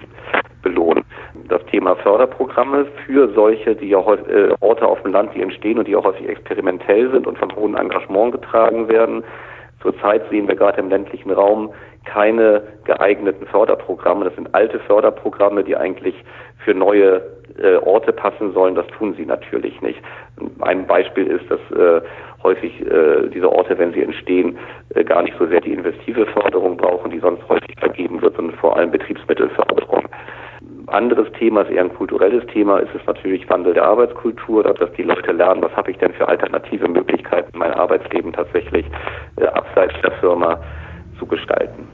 belohnen. 0.62 1.05
Das 1.49 1.65
Thema 1.67 1.97
Förderprogramme 1.97 2.87
für 3.07 3.33
solche, 3.35 3.75
die 3.75 3.89
ja 3.89 4.01
äh, 4.01 4.55
Orte 4.61 4.87
auf 4.87 5.01
dem 5.03 5.12
Land, 5.12 5.35
die 5.35 5.43
entstehen 5.43 5.79
und 5.79 5.87
die 5.87 5.97
auch 5.97 6.05
häufig 6.05 6.29
experimentell 6.29 7.11
sind 7.11 7.27
und 7.27 7.39
von 7.39 7.55
hohem 7.55 7.77
Engagement 7.77 8.33
getragen 8.33 8.89
werden. 8.89 9.25
Zurzeit 9.81 10.29
sehen 10.31 10.49
wir 10.49 10.57
gerade 10.57 10.81
im 10.81 10.89
ländlichen 10.89 11.31
Raum 11.31 11.71
keine 12.05 12.62
geeigneten 12.85 13.47
Förderprogramme. 13.47 14.25
Das 14.25 14.35
sind 14.35 14.55
alte 14.55 14.79
Förderprogramme, 14.81 15.65
die 15.65 15.77
eigentlich 15.77 16.15
für 16.66 16.74
neue 16.74 17.22
äh, 17.62 17.76
Orte 17.76 18.12
passen 18.12 18.52
sollen. 18.52 18.74
Das 18.74 18.87
tun 18.88 19.14
sie 19.14 19.24
natürlich 19.24 19.81
nicht. 19.81 20.02
Ein 20.61 20.87
Beispiel 20.87 21.29
ist, 21.29 21.48
dass 21.48 21.61
äh, 21.70 22.02
häufig 22.42 22.81
äh, 22.83 23.29
diese 23.33 23.50
Orte, 23.50 23.79
wenn 23.79 23.92
sie 23.92 24.02
entstehen, 24.02 24.59
äh, 24.94 25.05
gar 25.05 25.22
nicht 25.22 25.37
so 25.38 25.46
sehr 25.46 25.61
die 25.61 25.72
investive 25.72 26.26
Förderung 26.26 26.76
brauchen, 26.76 27.12
die 27.12 27.20
sonst 27.20 27.48
häufig 27.48 27.74
vergeben 27.79 28.20
wird, 28.20 28.35
sondern 28.37 28.57
vor 28.57 28.76
allem 28.76 28.90
Betriebsmittelförderung. 28.90 30.09
Anderes 30.88 31.31
Thema 31.38 31.62
ist 31.62 31.70
eher 31.70 31.83
ein 31.83 31.94
kulturelles 31.94 32.44
Thema, 32.46 32.79
ist 32.79 32.94
es 32.94 33.07
natürlich 33.07 33.48
Wandel 33.48 33.74
der 33.74 33.85
Arbeitskultur, 33.85 34.62
dass 34.62 34.92
die 34.92 35.02
Leute 35.02 35.33
lernen, 35.33 35.62
was 35.62 35.74
habe 35.76 35.90
ich 35.90 35.98
denn 35.98 36.12
für 36.12 36.29
alternative 36.29 36.88
Möglichkeiten, 36.88 37.59
mein 37.59 37.72
Arbeitsleben 37.72 38.33
tatsächlich 38.33 38.87
äh, 39.37 39.46
abseits 39.46 39.94
der 40.02 40.12
Firma 40.12 40.61
zu 41.18 41.26
gestalten. 41.26 41.88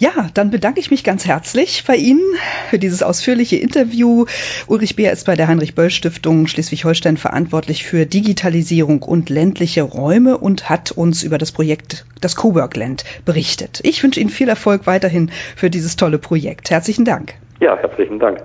Ja, 0.00 0.28
dann 0.32 0.50
bedanke 0.50 0.80
ich 0.80 0.90
mich 0.90 1.04
ganz 1.04 1.26
herzlich 1.26 1.84
bei 1.86 1.94
Ihnen 1.94 2.22
für 2.70 2.78
dieses 2.78 3.02
ausführliche 3.02 3.56
Interview. 3.56 4.24
Ulrich 4.66 4.96
Beer 4.96 5.12
ist 5.12 5.26
bei 5.26 5.36
der 5.36 5.46
Heinrich-Böll-Stiftung 5.46 6.46
Schleswig-Holstein 6.46 7.18
verantwortlich 7.18 7.84
für 7.84 8.06
Digitalisierung 8.06 9.02
und 9.02 9.28
ländliche 9.28 9.82
Räume 9.82 10.38
und 10.38 10.70
hat 10.70 10.90
uns 10.90 11.22
über 11.22 11.36
das 11.36 11.52
Projekt 11.52 12.06
das 12.22 12.34
Coworkland 12.34 13.04
berichtet. 13.26 13.80
Ich 13.82 14.02
wünsche 14.02 14.20
Ihnen 14.20 14.30
viel 14.30 14.48
Erfolg 14.48 14.86
weiterhin 14.86 15.30
für 15.54 15.68
dieses 15.68 15.96
tolle 15.96 16.16
Projekt. 16.16 16.70
Herzlichen 16.70 17.04
Dank. 17.04 17.34
Ja, 17.60 17.76
herzlichen 17.76 18.18
Dank. 18.18 18.38